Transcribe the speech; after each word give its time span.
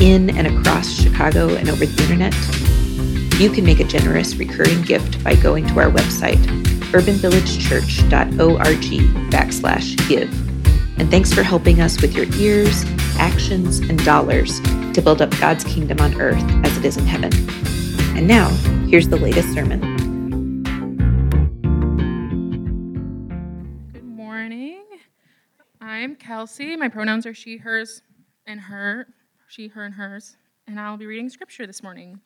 in 0.00 0.30
and 0.36 0.46
across 0.46 0.92
Chicago 0.92 1.54
and 1.54 1.68
over 1.68 1.86
the 1.86 2.02
internet? 2.02 2.34
You 3.40 3.50
can 3.50 3.64
make 3.64 3.80
a 3.80 3.84
generous 3.84 4.36
recurring 4.36 4.82
gift 4.82 5.24
by 5.24 5.34
going 5.34 5.66
to 5.68 5.80
our 5.80 5.90
website, 5.90 6.36
urbanvillagechurch.org 6.92 9.30
backslash 9.30 10.08
give. 10.08 10.30
And 10.98 11.10
thanks 11.10 11.32
for 11.32 11.42
helping 11.42 11.80
us 11.80 12.02
with 12.02 12.14
your 12.14 12.26
ears, 12.34 12.84
actions, 13.18 13.78
and 13.78 14.04
dollars 14.04 14.60
to 14.92 15.00
build 15.02 15.22
up 15.22 15.30
God's 15.38 15.64
kingdom 15.64 16.00
on 16.00 16.20
earth 16.20 16.44
as 16.64 16.76
it 16.76 16.84
is 16.84 16.98
in 16.98 17.06
heaven. 17.06 17.32
And 18.16 18.28
now, 18.28 18.48
here's 18.88 19.08
the 19.08 19.16
latest 19.16 19.54
sermon. 19.54 19.80
Good 23.92 24.04
morning. 24.04 24.84
I'm 25.80 26.14
Kelsey. 26.16 26.76
My 26.76 26.88
pronouns 26.88 27.24
are 27.24 27.32
she, 27.32 27.56
hers, 27.56 28.02
and 28.46 28.60
her 28.60 29.06
she, 29.50 29.66
her, 29.66 29.84
and 29.84 29.94
hers, 29.94 30.36
and 30.68 30.78
I'll 30.78 30.96
be 30.96 31.06
reading 31.06 31.28
scripture 31.28 31.66
this 31.66 31.82
morning. 31.82 32.20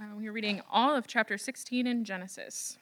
Uh, 0.00 0.16
we 0.16 0.28
are 0.28 0.32
reading 0.32 0.62
all 0.72 0.96
of 0.96 1.06
chapter 1.06 1.36
16 1.36 1.86
in 1.86 2.06
Genesis. 2.06 2.78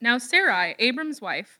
Now, 0.00 0.16
Sarai, 0.16 0.76
Abram's 0.78 1.20
wife, 1.20 1.58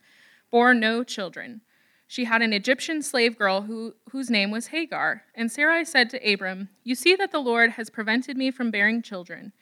bore 0.53 0.73
no 0.73 1.03
children. 1.03 1.63
She 2.07 2.27
had 2.27 2.43
an 2.43 2.53
Egyptian 2.53 3.03
slave 3.03 3.37
girl 3.37 3.63
who, 3.63 3.95
whose 4.13 4.31
name 4.31 4.53
was 4.53 4.69
Hagar. 4.69 5.25
And 5.35 5.51
Sarai 5.51 5.85
said 5.85 6.11
to 6.11 6.33
Abram, 6.33 6.69
You 6.85 6.95
see 6.95 7.17
that 7.17 7.33
the 7.33 7.41
Lord 7.41 7.73
has 7.73 7.91
prevented 7.91 8.37
me 8.37 8.53
from 8.53 8.71
bearing 8.71 9.03
children. 9.03 9.53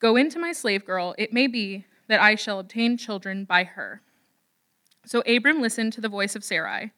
Go 0.00 0.16
into 0.16 0.38
my 0.38 0.52
slave 0.52 0.84
girl. 0.84 1.14
It 1.16 1.32
may 1.32 1.46
be 1.46 1.86
that 2.08 2.20
I 2.20 2.34
shall 2.34 2.58
obtain 2.58 2.98
children 2.98 3.46
by 3.46 3.64
her. 3.64 4.02
So 5.06 5.22
Abram 5.22 5.62
listened 5.62 5.94
to 5.94 6.02
the 6.02 6.10
voice 6.10 6.36
of 6.36 6.44
Sarai. 6.44 6.92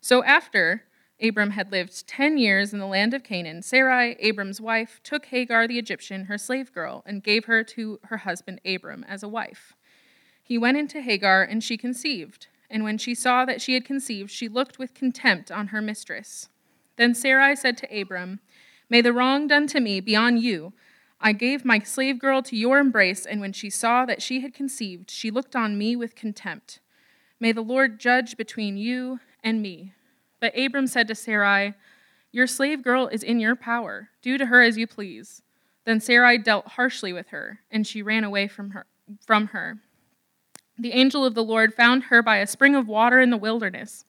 So 0.00 0.24
after 0.24 0.84
Abram 1.22 1.50
had 1.50 1.70
lived 1.70 2.06
ten 2.06 2.38
years 2.38 2.72
in 2.72 2.78
the 2.78 2.86
land 2.86 3.12
of 3.12 3.22
Canaan, 3.22 3.62
Sarai, 3.62 4.16
Abram's 4.20 4.60
wife, 4.60 5.00
took 5.02 5.26
Hagar 5.26 5.68
the 5.68 5.78
Egyptian, 5.78 6.24
her 6.24 6.38
slave 6.38 6.72
girl, 6.72 7.02
and 7.04 7.22
gave 7.22 7.44
her 7.44 7.62
to 7.64 8.00
her 8.04 8.18
husband 8.18 8.60
Abram 8.64 9.04
as 9.06 9.22
a 9.22 9.28
wife. 9.28 9.74
He 10.42 10.56
went 10.56 10.78
into 10.78 11.00
Hagar, 11.00 11.42
and 11.42 11.62
she 11.62 11.76
conceived. 11.76 12.48
And 12.70 12.84
when 12.84 12.98
she 12.98 13.14
saw 13.14 13.44
that 13.44 13.60
she 13.60 13.74
had 13.74 13.84
conceived, 13.84 14.30
she 14.30 14.48
looked 14.48 14.78
with 14.78 14.94
contempt 14.94 15.50
on 15.50 15.68
her 15.68 15.82
mistress. 15.82 16.48
Then 16.96 17.14
Sarai 17.14 17.56
said 17.56 17.76
to 17.78 18.00
Abram, 18.00 18.40
May 18.88 19.00
the 19.00 19.12
wrong 19.12 19.46
done 19.46 19.66
to 19.68 19.80
me 19.80 20.00
be 20.00 20.16
on 20.16 20.36
you. 20.36 20.72
I 21.20 21.32
gave 21.32 21.64
my 21.64 21.80
slave 21.80 22.18
girl 22.18 22.42
to 22.42 22.56
your 22.56 22.78
embrace, 22.78 23.26
and 23.26 23.40
when 23.40 23.52
she 23.52 23.68
saw 23.68 24.06
that 24.06 24.22
she 24.22 24.40
had 24.40 24.54
conceived, 24.54 25.10
she 25.10 25.30
looked 25.30 25.54
on 25.54 25.76
me 25.76 25.96
with 25.96 26.14
contempt. 26.14 26.80
May 27.38 27.52
the 27.52 27.60
Lord 27.60 28.00
judge 28.00 28.36
between 28.36 28.76
you 28.76 29.20
and 29.44 29.60
me. 29.60 29.94
But 30.40 30.58
Abram 30.58 30.86
said 30.86 31.06
to 31.08 31.14
Sarai, 31.14 31.74
Your 32.32 32.46
slave 32.46 32.82
girl 32.82 33.06
is 33.06 33.22
in 33.22 33.38
your 33.38 33.54
power. 33.54 34.08
Do 34.22 34.38
to 34.38 34.46
her 34.46 34.62
as 34.62 34.78
you 34.78 34.86
please. 34.86 35.42
Then 35.84 36.00
Sarai 36.00 36.38
dealt 36.38 36.68
harshly 36.68 37.12
with 37.12 37.28
her, 37.28 37.60
and 37.70 37.86
she 37.86 38.02
ran 38.02 38.24
away 38.24 38.48
from 38.48 38.70
her. 38.70 38.86
From 39.26 39.48
her. 39.48 39.78
The 40.78 40.92
angel 40.92 41.24
of 41.26 41.34
the 41.34 41.44
Lord 41.44 41.74
found 41.74 42.04
her 42.04 42.22
by 42.22 42.38
a 42.38 42.46
spring 42.46 42.74
of 42.74 42.88
water 42.88 43.20
in 43.20 43.30
the 43.30 43.36
wilderness, 43.36 44.04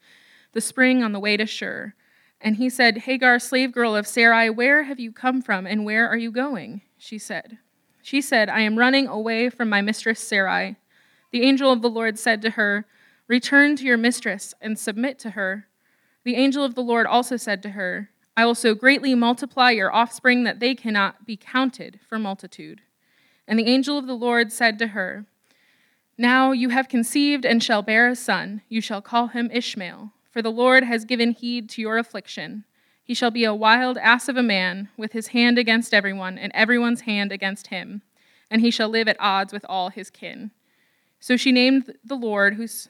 the 0.54 0.62
spring 0.62 1.04
on 1.04 1.12
the 1.12 1.20
way 1.20 1.36
to 1.36 1.46
Shur. 1.46 1.94
And 2.40 2.56
he 2.56 2.70
said, 2.70 3.00
Hagar, 3.00 3.40
slave 3.40 3.72
girl 3.72 3.96
of 3.96 4.08
Sarai, 4.08 4.50
where 4.50 4.84
have 4.84 5.00
you 5.00 5.12
come 5.12 5.42
from, 5.42 5.68
and 5.68 5.86
where 5.86 6.08
are 6.08 6.18
you 6.18 6.32
going? 6.32 6.82
She 6.98 7.18
said. 7.18 7.58
She 8.02 8.22
said, 8.22 8.50
I 8.50 8.62
am 8.62 8.80
running 8.80 9.08
away 9.08 9.50
from 9.50 9.70
my 9.70 9.82
mistress 9.82 10.20
Sarai. 10.20 10.78
The 11.32 11.44
angel 11.44 11.72
of 11.72 11.82
the 11.82 11.90
Lord 11.90 12.18
said 12.18 12.42
to 12.42 12.52
her, 12.52 12.86
Return 13.28 13.76
to 13.78 13.86
your 13.86 13.98
mistress 13.98 14.54
and 14.60 14.78
submit 14.78 15.20
to 15.20 15.32
her. 15.32 15.68
The 16.24 16.36
angel 16.36 16.64
of 16.64 16.76
the 16.76 16.84
Lord 16.84 17.08
also 17.08 17.38
said 17.38 17.64
to 17.64 17.70
her, 17.70 18.10
I 18.38 18.46
will 18.46 18.56
so 18.56 18.74
greatly 18.74 19.16
multiply 19.16 19.72
your 19.72 19.94
offspring 19.94 20.44
that 20.44 20.60
they 20.60 20.76
cannot 20.76 21.26
be 21.26 21.36
counted 21.36 22.00
for 22.08 22.18
multitude. 22.20 22.82
And 23.48 23.60
the 23.60 23.68
angel 23.68 23.98
of 23.98 24.08
the 24.08 24.16
Lord 24.16 24.52
said 24.52 24.80
to 24.80 24.88
her, 24.88 25.26
Now 26.18 26.52
you 26.52 26.70
have 26.70 26.88
conceived 26.88 27.46
and 27.46 27.62
shall 27.64 27.82
bear 27.82 28.08
a 28.08 28.16
son. 28.16 28.62
You 28.70 28.82
shall 28.82 29.02
call 29.02 29.28
him 29.28 29.50
Ishmael, 29.52 30.12
for 30.30 30.42
the 30.42 30.52
Lord 30.52 30.84
has 30.84 31.06
given 31.06 31.32
heed 31.32 31.70
to 31.72 31.82
your 31.82 31.98
affliction. 31.98 32.64
He 33.04 33.14
shall 33.14 33.32
be 33.32 33.44
a 33.44 33.54
wild 33.54 33.98
ass 33.98 34.30
of 34.30 34.38
a 34.38 34.44
man, 34.44 34.90
with 34.96 35.12
his 35.12 35.28
hand 35.28 35.58
against 35.58 35.94
everyone, 35.94 36.38
and 36.38 36.52
everyone's 36.56 37.02
hand 37.02 37.32
against 37.32 37.68
him. 37.68 38.04
And 38.50 38.62
he 38.62 38.72
shall 38.72 38.90
live 38.90 39.08
at 39.08 39.20
odds 39.20 39.52
with 39.52 39.66
all 39.68 39.90
his 39.90 40.10
kin. 40.10 40.52
So 41.20 41.36
she 41.36 41.52
named 41.52 41.94
the 42.06 42.16
Lord 42.16 42.56
whose 42.56 42.90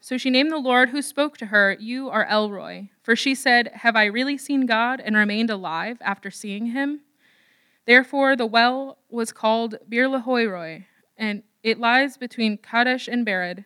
so 0.00 0.16
she 0.16 0.30
named 0.30 0.52
the 0.52 0.58
Lord 0.58 0.90
who 0.90 1.02
spoke 1.02 1.36
to 1.38 1.46
her, 1.46 1.76
You 1.78 2.08
are 2.08 2.24
El 2.24 2.50
Roi. 2.50 2.90
For 3.02 3.16
she 3.16 3.34
said, 3.34 3.70
Have 3.74 3.96
I 3.96 4.04
really 4.04 4.38
seen 4.38 4.66
God 4.66 5.00
and 5.00 5.16
remained 5.16 5.50
alive 5.50 5.98
after 6.00 6.30
seeing 6.30 6.66
him? 6.66 7.00
Therefore 7.86 8.36
the 8.36 8.46
well 8.46 8.98
was 9.08 9.32
called 9.32 9.76
Beer 9.88 10.08
and 11.16 11.42
it 11.62 11.80
lies 11.80 12.16
between 12.16 12.58
Kadesh 12.58 13.08
and 13.08 13.26
Bered. 13.26 13.64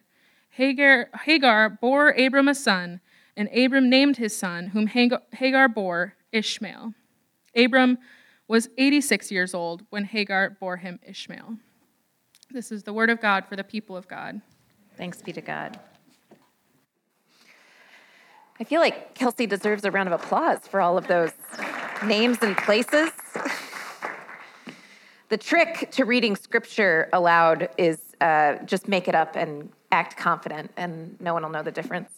Hagar, 0.50 1.08
Hagar 1.24 1.68
bore 1.68 2.10
Abram 2.10 2.48
a 2.48 2.54
son, 2.54 3.00
and 3.36 3.48
Abram 3.56 3.88
named 3.88 4.16
his 4.18 4.36
son, 4.36 4.68
whom 4.68 4.86
Hagar 4.86 5.68
bore, 5.68 6.14
Ishmael. 6.30 6.94
Abram 7.54 7.98
was 8.48 8.68
86 8.76 9.30
years 9.30 9.54
old 9.54 9.84
when 9.90 10.04
Hagar 10.04 10.50
bore 10.60 10.76
him 10.78 10.98
Ishmael. 11.06 11.56
This 12.50 12.70
is 12.70 12.82
the 12.82 12.92
word 12.92 13.10
of 13.10 13.20
God 13.20 13.46
for 13.46 13.56
the 13.56 13.64
people 13.64 13.96
of 13.96 14.08
God. 14.08 14.40
Thanks 14.96 15.22
be 15.22 15.32
to 15.32 15.40
God. 15.40 15.80
I 18.62 18.64
feel 18.64 18.80
like 18.80 19.14
Kelsey 19.14 19.48
deserves 19.48 19.84
a 19.84 19.90
round 19.90 20.08
of 20.08 20.22
applause 20.22 20.68
for 20.68 20.80
all 20.80 20.96
of 20.96 21.08
those 21.08 21.32
names 22.06 22.38
and 22.42 22.56
places. 22.56 23.10
the 25.30 25.36
trick 25.36 25.90
to 25.90 26.04
reading 26.04 26.36
scripture 26.36 27.08
aloud 27.12 27.70
is 27.76 27.98
uh, 28.20 28.58
just 28.64 28.86
make 28.86 29.08
it 29.08 29.16
up 29.16 29.34
and 29.34 29.68
act 29.90 30.16
confident, 30.16 30.70
and 30.76 31.20
no 31.20 31.34
one 31.34 31.42
will 31.42 31.50
know 31.50 31.64
the 31.64 31.72
difference. 31.72 32.10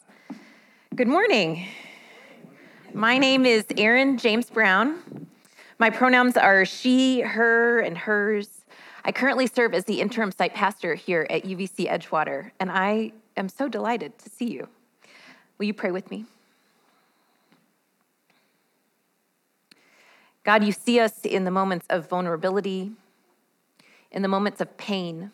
Good 0.94 1.08
morning. 1.08 1.66
My 2.92 3.16
name 3.16 3.46
is 3.46 3.64
Erin 3.78 4.18
James 4.18 4.50
Brown. 4.50 5.26
My 5.78 5.88
pronouns 5.88 6.36
are 6.36 6.66
she, 6.66 7.22
her, 7.22 7.80
and 7.80 7.96
hers. 7.96 8.66
I 9.02 9.12
currently 9.12 9.46
serve 9.46 9.72
as 9.72 9.86
the 9.86 9.98
interim 10.02 10.30
site 10.30 10.52
pastor 10.52 10.94
here 10.94 11.26
at 11.30 11.44
UVC 11.44 11.90
Edgewater, 11.90 12.50
and 12.60 12.70
I 12.70 13.12
am 13.34 13.48
so 13.48 13.66
delighted 13.66 14.18
to 14.18 14.28
see 14.28 14.50
you. 14.52 14.68
Will 15.56 15.64
you 15.64 15.72
pray 15.72 15.90
with 15.90 16.10
me? 16.10 16.26
God, 20.44 20.62
you 20.62 20.72
see 20.72 21.00
us 21.00 21.24
in 21.24 21.44
the 21.44 21.50
moments 21.50 21.86
of 21.88 22.08
vulnerability, 22.08 22.92
in 24.10 24.22
the 24.22 24.28
moments 24.28 24.60
of 24.60 24.76
pain. 24.76 25.32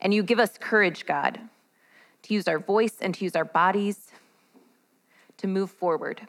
And 0.00 0.14
you 0.14 0.22
give 0.22 0.38
us 0.38 0.56
courage, 0.58 1.04
God, 1.04 1.40
to 2.22 2.34
use 2.34 2.46
our 2.46 2.58
voice 2.58 2.94
and 3.00 3.14
to 3.14 3.24
use 3.24 3.34
our 3.34 3.44
bodies 3.44 4.10
to 5.38 5.46
move 5.46 5.70
forward. 5.70 6.26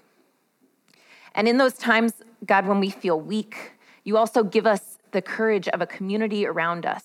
And 1.36 1.48
in 1.48 1.58
those 1.58 1.76
times, 1.76 2.14
God, 2.46 2.68
when 2.68 2.80
we 2.80 2.90
feel 2.90 3.20
weak, 3.20 3.74
you 4.04 4.18
also 4.18 4.44
give 4.44 4.66
us 4.66 4.98
the 5.12 5.22
courage 5.22 5.68
of 5.70 5.82
a 5.82 5.86
community 5.86 6.46
around 6.46 6.86
us 6.86 7.04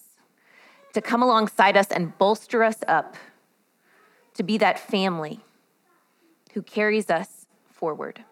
to 0.94 1.00
come 1.00 1.22
alongside 1.22 1.76
us 1.76 1.88
and 1.88 2.16
bolster 2.18 2.62
us 2.62 2.78
up, 2.88 3.16
to 4.34 4.42
be 4.42 4.58
that 4.58 4.78
family 4.78 5.40
who 6.54 6.62
carries 6.62 7.10
us 7.10 7.46
forward. 7.70 8.24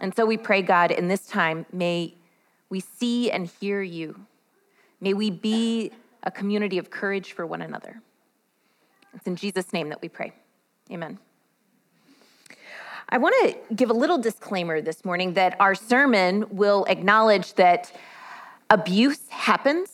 And 0.00 0.14
so 0.14 0.26
we 0.26 0.36
pray, 0.36 0.62
God, 0.62 0.90
in 0.90 1.08
this 1.08 1.26
time, 1.26 1.66
may 1.72 2.14
we 2.68 2.80
see 2.80 3.30
and 3.30 3.46
hear 3.60 3.82
you. 3.82 4.26
May 5.00 5.14
we 5.14 5.30
be 5.30 5.92
a 6.22 6.30
community 6.30 6.78
of 6.78 6.90
courage 6.90 7.32
for 7.32 7.46
one 7.46 7.62
another. 7.62 8.00
It's 9.14 9.26
in 9.26 9.36
Jesus' 9.36 9.72
name 9.72 9.90
that 9.90 10.02
we 10.02 10.08
pray. 10.08 10.32
Amen. 10.90 11.18
I 13.08 13.18
want 13.18 13.34
to 13.44 13.74
give 13.74 13.90
a 13.90 13.94
little 13.94 14.18
disclaimer 14.18 14.80
this 14.80 15.04
morning 15.04 15.34
that 15.34 15.56
our 15.60 15.74
sermon 15.74 16.46
will 16.50 16.84
acknowledge 16.88 17.54
that 17.54 17.92
abuse 18.70 19.28
happens 19.28 19.93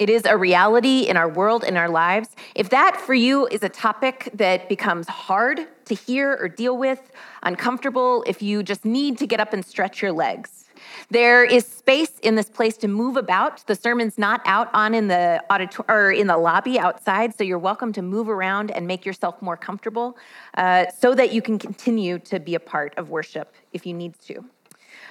It 0.00 0.08
is 0.08 0.24
a 0.24 0.34
reality 0.34 1.00
in 1.00 1.18
our 1.18 1.28
world, 1.28 1.62
in 1.62 1.76
our 1.76 1.90
lives. 1.90 2.30
If 2.54 2.70
that 2.70 2.98
for 2.98 3.12
you 3.12 3.46
is 3.48 3.62
a 3.62 3.68
topic 3.68 4.30
that 4.32 4.66
becomes 4.66 5.06
hard 5.06 5.68
to 5.84 5.94
hear 5.94 6.38
or 6.40 6.48
deal 6.48 6.78
with, 6.78 7.12
uncomfortable, 7.42 8.24
if 8.26 8.40
you 8.40 8.62
just 8.62 8.86
need 8.86 9.18
to 9.18 9.26
get 9.26 9.40
up 9.40 9.52
and 9.52 9.62
stretch 9.62 10.00
your 10.00 10.12
legs, 10.12 10.64
there 11.10 11.44
is 11.44 11.66
space 11.66 12.18
in 12.22 12.34
this 12.34 12.48
place 12.48 12.78
to 12.78 12.88
move 12.88 13.18
about. 13.18 13.66
The 13.66 13.74
sermon's 13.74 14.16
not 14.16 14.40
out 14.46 14.70
on 14.72 14.94
in 14.94 15.08
the 15.08 15.44
auditor- 15.50 15.84
or 15.86 16.10
in 16.10 16.28
the 16.28 16.38
lobby 16.38 16.78
outside, 16.78 17.36
so 17.36 17.44
you're 17.44 17.58
welcome 17.58 17.92
to 17.92 18.00
move 18.00 18.30
around 18.30 18.70
and 18.70 18.86
make 18.86 19.04
yourself 19.04 19.42
more 19.42 19.58
comfortable 19.58 20.16
uh, 20.56 20.86
so 20.98 21.14
that 21.14 21.34
you 21.34 21.42
can 21.42 21.58
continue 21.58 22.18
to 22.20 22.40
be 22.40 22.54
a 22.54 22.60
part 22.60 22.94
of 22.96 23.10
worship 23.10 23.54
if 23.74 23.84
you 23.84 23.92
need 23.92 24.18
to. 24.20 24.46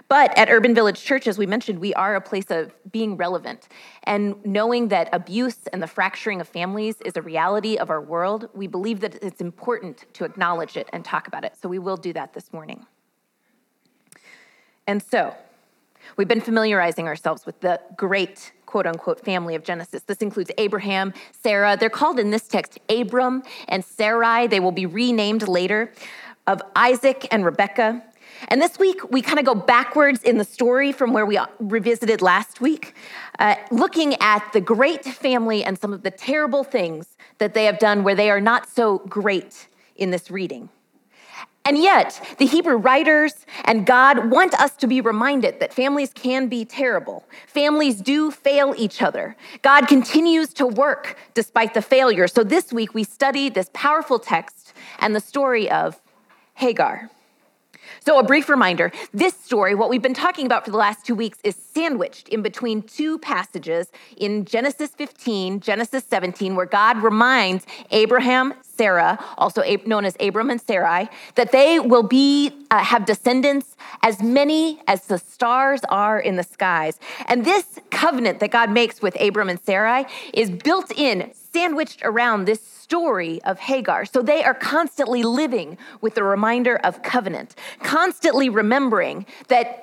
But 0.07 0.35
at 0.37 0.49
Urban 0.49 0.73
Village 0.73 1.03
Church, 1.03 1.27
as 1.27 1.37
we 1.37 1.45
mentioned, 1.45 1.79
we 1.79 1.93
are 1.93 2.15
a 2.15 2.21
place 2.21 2.49
of 2.49 2.73
being 2.91 3.17
relevant. 3.17 3.67
And 4.03 4.43
knowing 4.45 4.87
that 4.89 5.09
abuse 5.13 5.57
and 5.73 5.81
the 5.81 5.87
fracturing 5.87 6.41
of 6.41 6.47
families 6.47 7.01
is 7.01 7.17
a 7.17 7.21
reality 7.21 7.77
of 7.77 7.89
our 7.89 8.01
world, 8.01 8.49
we 8.53 8.67
believe 8.67 9.01
that 9.01 9.15
it's 9.21 9.41
important 9.41 10.05
to 10.13 10.25
acknowledge 10.25 10.77
it 10.77 10.89
and 10.93 11.03
talk 11.03 11.27
about 11.27 11.43
it. 11.43 11.55
So 11.61 11.67
we 11.69 11.79
will 11.79 11.97
do 11.97 12.13
that 12.13 12.33
this 12.33 12.53
morning. 12.53 12.85
And 14.87 15.03
so, 15.03 15.35
we've 16.17 16.27
been 16.27 16.41
familiarizing 16.41 17.07
ourselves 17.07 17.45
with 17.45 17.59
the 17.59 17.79
great 17.95 18.53
quote 18.65 18.87
unquote 18.87 19.23
family 19.23 19.55
of 19.55 19.63
Genesis. 19.63 20.03
This 20.03 20.19
includes 20.19 20.51
Abraham, 20.57 21.13
Sarah. 21.31 21.77
They're 21.77 21.89
called 21.89 22.19
in 22.19 22.31
this 22.31 22.47
text 22.47 22.79
Abram 22.89 23.43
and 23.67 23.83
Sarai. 23.83 24.47
They 24.47 24.59
will 24.59 24.71
be 24.71 24.85
renamed 24.85 25.47
later, 25.47 25.91
of 26.47 26.61
Isaac 26.75 27.27
and 27.31 27.45
Rebekah. 27.45 28.03
And 28.47 28.61
this 28.61 28.79
week, 28.79 29.11
we 29.11 29.21
kind 29.21 29.39
of 29.39 29.45
go 29.45 29.55
backwards 29.55 30.23
in 30.23 30.37
the 30.37 30.43
story 30.43 30.91
from 30.91 31.13
where 31.13 31.25
we 31.25 31.39
revisited 31.59 32.21
last 32.21 32.61
week, 32.61 32.95
uh, 33.37 33.55
looking 33.71 34.15
at 34.21 34.53
the 34.53 34.61
great 34.61 35.03
family 35.03 35.63
and 35.63 35.77
some 35.77 35.93
of 35.93 36.03
the 36.03 36.11
terrible 36.11 36.63
things 36.63 37.17
that 37.39 37.53
they 37.53 37.65
have 37.65 37.79
done 37.79 38.03
where 38.03 38.15
they 38.15 38.29
are 38.29 38.41
not 38.41 38.69
so 38.69 38.99
great 38.99 39.67
in 39.95 40.11
this 40.11 40.31
reading. 40.31 40.69
And 41.65 41.77
yet, 41.77 42.35
the 42.39 42.45
Hebrew 42.45 42.77
writers 42.77 43.45
and 43.65 43.85
God 43.85 44.31
want 44.31 44.59
us 44.59 44.75
to 44.77 44.87
be 44.87 45.01
reminded 45.01 45.59
that 45.59 45.73
families 45.73 46.11
can 46.13 46.47
be 46.47 46.65
terrible. 46.65 47.25
Families 47.47 48.01
do 48.01 48.31
fail 48.31 48.73
each 48.77 49.01
other. 49.01 49.35
God 49.61 49.87
continues 49.87 50.53
to 50.55 50.65
work 50.65 51.17
despite 51.33 51.73
the 51.73 51.81
failure. 51.81 52.27
So 52.27 52.43
this 52.43 52.73
week, 52.73 52.95
we 52.95 53.03
study 53.03 53.49
this 53.49 53.69
powerful 53.73 54.17
text 54.17 54.73
and 54.99 55.15
the 55.15 55.19
story 55.19 55.69
of 55.69 56.01
Hagar. 56.55 57.09
So, 58.05 58.19
a 58.19 58.23
brief 58.23 58.49
reminder 58.49 58.91
this 59.13 59.33
story, 59.33 59.75
what 59.75 59.89
we've 59.89 60.01
been 60.01 60.13
talking 60.13 60.45
about 60.45 60.65
for 60.65 60.71
the 60.71 60.77
last 60.77 61.05
two 61.05 61.15
weeks, 61.15 61.39
is 61.43 61.55
sandwiched 61.55 62.29
in 62.29 62.41
between 62.41 62.81
two 62.81 63.17
passages 63.19 63.91
in 64.17 64.45
Genesis 64.45 64.91
15, 64.91 65.59
Genesis 65.59 66.03
17, 66.05 66.55
where 66.55 66.65
God 66.65 67.01
reminds 67.03 67.65
Abraham, 67.91 68.53
Sarah, 68.61 69.23
also 69.37 69.63
known 69.85 70.05
as 70.05 70.15
Abram 70.19 70.49
and 70.49 70.61
Sarai, 70.61 71.09
that 71.35 71.51
they 71.51 71.79
will 71.79 72.03
be 72.03 72.51
uh, 72.71 72.79
have 72.83 73.05
descendants 73.05 73.75
as 74.03 74.21
many 74.21 74.79
as 74.87 75.05
the 75.07 75.17
stars 75.17 75.81
are 75.89 76.19
in 76.19 76.35
the 76.35 76.43
skies. 76.43 76.99
And 77.27 77.45
this 77.45 77.79
covenant 77.91 78.39
that 78.39 78.51
God 78.51 78.71
makes 78.71 79.01
with 79.01 79.19
Abram 79.19 79.49
and 79.49 79.59
Sarai 79.59 80.05
is 80.33 80.49
built 80.49 80.91
in, 80.91 81.31
sandwiched 81.33 82.01
around 82.03 82.45
this 82.45 82.78
story 82.89 83.39
of 83.43 83.59
Hagar. 83.59 84.03
So 84.03 84.23
they 84.23 84.43
are 84.43 84.55
constantly 84.55 85.21
living 85.21 85.77
with 86.01 86.15
the 86.15 86.23
reminder 86.23 86.77
of 86.77 87.03
covenant, 87.03 87.53
constantly 87.83 88.49
remembering 88.49 89.27
that 89.47 89.79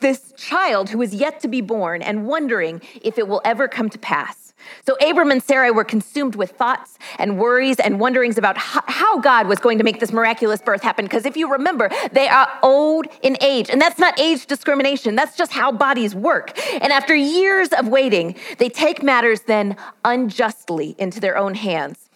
this 0.00 0.32
child 0.36 0.88
who 0.88 1.00
is 1.00 1.14
yet 1.14 1.38
to 1.42 1.48
be 1.48 1.60
born 1.60 2.02
and 2.02 2.26
wondering 2.26 2.82
if 3.00 3.16
it 3.16 3.28
will 3.28 3.40
ever 3.44 3.68
come 3.68 3.88
to 3.90 3.98
pass. 3.98 4.54
So 4.84 4.96
Abram 4.96 5.30
and 5.30 5.40
Sarai 5.40 5.70
were 5.70 5.84
consumed 5.84 6.34
with 6.34 6.50
thoughts 6.50 6.98
and 7.16 7.38
worries 7.38 7.78
and 7.78 8.00
wonderings 8.00 8.38
about 8.38 8.56
how 8.58 9.20
God 9.20 9.46
was 9.46 9.60
going 9.60 9.78
to 9.78 9.84
make 9.84 10.00
this 10.00 10.12
miraculous 10.12 10.60
birth 10.60 10.82
happen. 10.82 11.04
Because 11.04 11.26
if 11.26 11.36
you 11.36 11.52
remember, 11.52 11.88
they 12.10 12.26
are 12.26 12.48
old 12.64 13.06
in 13.22 13.36
age. 13.40 13.70
And 13.70 13.80
that's 13.80 14.00
not 14.00 14.18
age 14.18 14.46
discrimination, 14.46 15.14
that's 15.14 15.36
just 15.36 15.52
how 15.52 15.70
bodies 15.70 16.12
work. 16.12 16.58
And 16.82 16.92
after 16.92 17.14
years 17.14 17.68
of 17.68 17.86
waiting, 17.86 18.34
they 18.58 18.68
take 18.68 19.00
matters 19.00 19.42
then 19.42 19.76
unjustly 20.04 20.96
into 20.98 21.20
their 21.20 21.38
own 21.38 21.54
hands. 21.54 22.07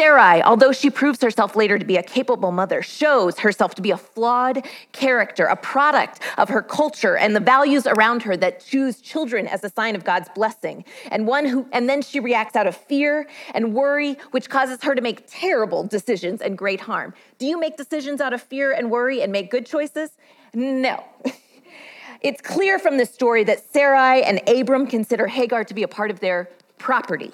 Sarai, 0.00 0.40
although 0.40 0.72
she 0.72 0.88
proves 0.88 1.20
herself 1.20 1.54
later 1.54 1.78
to 1.78 1.84
be 1.84 1.98
a 1.98 2.02
capable 2.02 2.52
mother, 2.52 2.80
shows 2.80 3.38
herself 3.40 3.74
to 3.74 3.82
be 3.82 3.90
a 3.90 3.98
flawed 3.98 4.64
character, 4.92 5.44
a 5.44 5.56
product 5.56 6.20
of 6.38 6.48
her 6.48 6.62
culture 6.62 7.18
and 7.18 7.36
the 7.36 7.40
values 7.40 7.86
around 7.86 8.22
her 8.22 8.34
that 8.34 8.64
choose 8.64 9.02
children 9.02 9.46
as 9.46 9.62
a 9.62 9.68
sign 9.68 9.94
of 9.94 10.02
God's 10.02 10.30
blessing. 10.30 10.86
And 11.10 11.26
one 11.26 11.44
who 11.44 11.68
and 11.70 11.86
then 11.86 12.00
she 12.00 12.18
reacts 12.18 12.56
out 12.56 12.66
of 12.66 12.74
fear 12.74 13.28
and 13.52 13.74
worry, 13.74 14.16
which 14.30 14.48
causes 14.48 14.82
her 14.84 14.94
to 14.94 15.02
make 15.02 15.24
terrible 15.26 15.84
decisions 15.84 16.40
and 16.40 16.56
great 16.56 16.80
harm. 16.80 17.12
Do 17.36 17.44
you 17.44 17.60
make 17.60 17.76
decisions 17.76 18.22
out 18.22 18.32
of 18.32 18.40
fear 18.40 18.72
and 18.72 18.90
worry 18.90 19.20
and 19.20 19.30
make 19.30 19.50
good 19.50 19.66
choices? 19.66 20.12
No. 20.54 21.04
it's 22.22 22.40
clear 22.40 22.78
from 22.78 22.96
this 22.96 23.12
story 23.12 23.44
that 23.44 23.70
Sarai 23.70 24.22
and 24.22 24.40
Abram 24.48 24.86
consider 24.86 25.26
Hagar 25.26 25.62
to 25.64 25.74
be 25.74 25.82
a 25.82 25.88
part 25.88 26.10
of 26.10 26.20
their 26.20 26.48
property, 26.78 27.32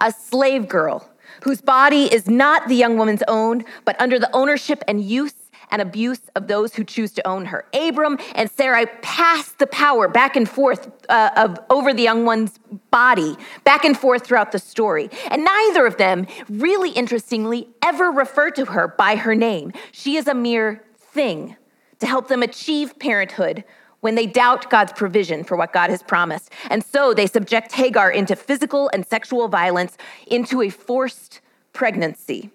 a 0.00 0.10
slave 0.10 0.66
girl 0.66 1.08
whose 1.42 1.60
body 1.60 2.04
is 2.12 2.28
not 2.28 2.68
the 2.68 2.74
young 2.74 2.96
woman's 2.96 3.22
own, 3.28 3.64
but 3.84 4.00
under 4.00 4.18
the 4.18 4.30
ownership 4.34 4.82
and 4.86 5.02
use 5.02 5.34
and 5.70 5.80
abuse 5.80 6.20
of 6.36 6.46
those 6.46 6.74
who 6.74 6.84
choose 6.84 7.12
to 7.12 7.26
own 7.26 7.46
her. 7.46 7.64
Abram 7.72 8.18
and 8.34 8.50
Sarai 8.50 8.86
pass 9.00 9.48
the 9.52 9.66
power 9.66 10.06
back 10.06 10.36
and 10.36 10.48
forth 10.48 10.90
uh, 11.08 11.30
of, 11.36 11.58
over 11.70 11.94
the 11.94 12.02
young 12.02 12.24
one's 12.26 12.58
body, 12.90 13.36
back 13.64 13.84
and 13.84 13.98
forth 13.98 14.26
throughout 14.26 14.52
the 14.52 14.58
story. 14.58 15.10
And 15.30 15.44
neither 15.44 15.86
of 15.86 15.96
them, 15.96 16.26
really 16.48 16.90
interestingly, 16.90 17.68
ever 17.82 18.10
refer 18.10 18.50
to 18.50 18.66
her 18.66 18.86
by 18.86 19.16
her 19.16 19.34
name. 19.34 19.72
She 19.92 20.16
is 20.16 20.28
a 20.28 20.34
mere 20.34 20.84
thing 20.98 21.56
to 22.00 22.06
help 22.06 22.28
them 22.28 22.42
achieve 22.42 22.98
parenthood 22.98 23.64
when 24.02 24.16
they 24.16 24.26
doubt 24.26 24.68
God's 24.68 24.92
provision 24.92 25.44
for 25.44 25.56
what 25.56 25.72
God 25.72 25.88
has 25.88 26.02
promised. 26.02 26.50
And 26.68 26.84
so 26.84 27.14
they 27.14 27.28
subject 27.28 27.72
Hagar 27.72 28.10
into 28.10 28.36
physical 28.36 28.90
and 28.92 29.06
sexual 29.06 29.48
violence, 29.48 29.96
into 30.26 30.60
a 30.60 30.70
forced 30.70 31.40
pregnancy. 31.72 32.50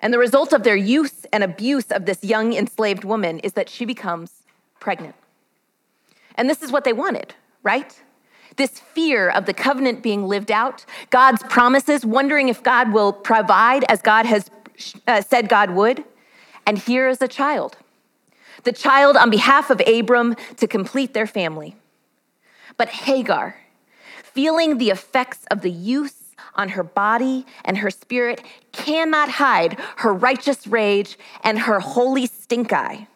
And 0.00 0.14
the 0.14 0.20
result 0.20 0.52
of 0.52 0.62
their 0.62 0.76
use 0.76 1.26
and 1.32 1.42
abuse 1.42 1.90
of 1.90 2.06
this 2.06 2.22
young 2.22 2.52
enslaved 2.52 3.02
woman 3.02 3.40
is 3.40 3.54
that 3.54 3.68
she 3.68 3.84
becomes 3.84 4.30
pregnant. 4.78 5.16
And 6.36 6.48
this 6.48 6.62
is 6.62 6.70
what 6.70 6.84
they 6.84 6.92
wanted, 6.92 7.34
right? 7.64 8.00
This 8.54 8.78
fear 8.78 9.28
of 9.28 9.46
the 9.46 9.54
covenant 9.54 10.00
being 10.00 10.28
lived 10.28 10.52
out, 10.52 10.86
God's 11.10 11.42
promises, 11.42 12.06
wondering 12.06 12.48
if 12.48 12.62
God 12.62 12.92
will 12.92 13.12
provide 13.12 13.84
as 13.88 14.00
God 14.00 14.26
has 14.26 14.48
uh, 15.08 15.22
said 15.22 15.48
God 15.48 15.72
would. 15.72 16.04
And 16.64 16.78
here 16.78 17.08
is 17.08 17.20
a 17.20 17.26
child 17.26 17.76
the 18.64 18.72
child 18.72 19.16
on 19.16 19.30
behalf 19.30 19.70
of 19.70 19.80
Abram 19.86 20.36
to 20.56 20.66
complete 20.66 21.14
their 21.14 21.26
family. 21.26 21.76
But 22.76 22.88
Hagar, 22.88 23.56
feeling 24.22 24.78
the 24.78 24.90
effects 24.90 25.44
of 25.50 25.62
the 25.62 25.70
use 25.70 26.14
on 26.54 26.70
her 26.70 26.82
body 26.82 27.46
and 27.64 27.78
her 27.78 27.90
spirit, 27.90 28.42
cannot 28.72 29.28
hide 29.28 29.78
her 29.96 30.12
righteous 30.12 30.66
rage 30.66 31.18
and 31.42 31.58
her 31.58 31.80
holy 31.80 32.26
stink 32.26 32.72
eye. 32.72 33.08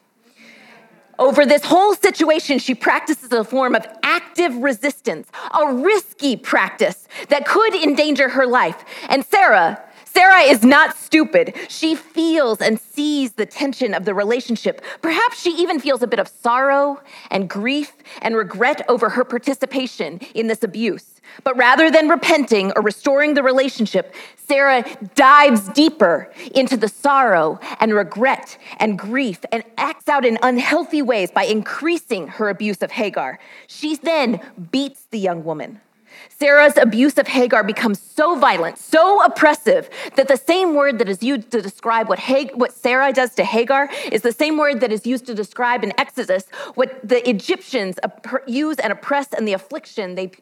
Over 1.19 1.45
this 1.45 1.65
whole 1.65 1.95
situation, 1.95 2.59
she 2.59 2.75
practices 2.75 3.31
a 3.33 3.45
form 3.45 3.75
of 3.75 3.87
active 4.03 4.57
resistance, 4.57 5.29
a 5.53 5.73
risky 5.73 6.37
practice 6.37 7.07
that 7.29 7.47
could 7.47 7.75
endanger 7.75 8.31
her 8.31 8.47
life. 8.47 8.85
And 9.09 9.25
Sarah, 9.25 9.81
Sarah 10.13 10.43
is 10.43 10.63
not 10.63 10.95
stupid. 10.97 11.55
She 11.69 11.95
feels 11.95 12.61
and 12.61 12.79
sees 12.79 13.33
the 13.33 13.47
tension 13.47 13.95
of 13.95 14.05
the 14.05 14.13
relationship. 14.13 14.83
Perhaps 15.01 15.41
she 15.41 15.51
even 15.51 15.81
feels 15.81 16.03
a 16.03 16.07
bit 16.07 16.19
of 16.19 16.29
sorrow 16.29 17.01
and 17.31 17.49
grief 17.49 17.93
and 18.21 18.37
regret 18.37 18.85
over 18.91 19.09
her 19.09 19.25
participation 19.25 20.19
in 20.35 20.49
this 20.49 20.63
abuse. 20.63 21.21
But 21.45 21.57
rather 21.57 21.91
than 21.91 22.09
repenting 22.09 22.73
or 22.77 22.83
restoring 22.83 23.33
the 23.33 23.43
relationship, 23.43 24.15
Sarah 24.37 24.85
dives 25.15 25.69
deeper 25.71 26.31
into 26.55 26.77
the 26.77 26.89
sorrow 26.89 27.59
and 27.81 27.95
regret 27.95 28.59
and 28.79 28.99
grief 28.99 29.41
and 29.51 29.65
acts 29.79 30.11
out 30.11 30.27
in 30.27 30.39
unhealthy 30.43 31.01
ways 31.01 31.31
by 31.31 31.45
increasing 31.45 32.29
her 32.29 32.51
abuse 32.51 32.83
of 32.83 32.91
Hagar. 32.91 33.39
She 33.67 33.97
then 33.97 34.41
beats 34.71 35.07
the 35.11 35.19
young 35.19 35.43
woman. 35.43 35.81
Sarah's 36.29 36.77
abuse 36.77 37.19
of 37.19 37.29
Hagar 37.29 37.65
becomes 37.65 38.01
so 38.01 38.39
violent, 38.39 38.79
so 38.79 39.23
oppressive, 39.25 39.89
that 40.17 40.29
the 40.29 40.37
same 40.37 40.75
word 40.75 40.99
that 40.99 41.09
is 41.09 41.23
used 41.23 41.51
to 41.51 41.63
describe 41.63 42.09
what, 42.09 42.19
Hag- 42.19 42.55
what 42.55 42.73
Sarah 42.73 43.13
does 43.13 43.35
to 43.37 43.45
Hagar 43.45 43.89
is 44.11 44.23
the 44.23 44.33
same 44.33 44.59
word 44.59 44.81
that 44.81 44.93
is 44.93 45.07
used 45.07 45.27
to 45.27 45.35
describe 45.35 45.85
in 45.85 45.93
Exodus 45.99 46.45
what 46.75 47.07
the 47.07 47.29
Egyptians 47.29 47.99
use 48.47 48.79
and 48.79 48.93
oppress 48.93 49.33
and 49.33 49.47
the 49.47 49.53
affliction 49.53 50.15
they, 50.15 50.33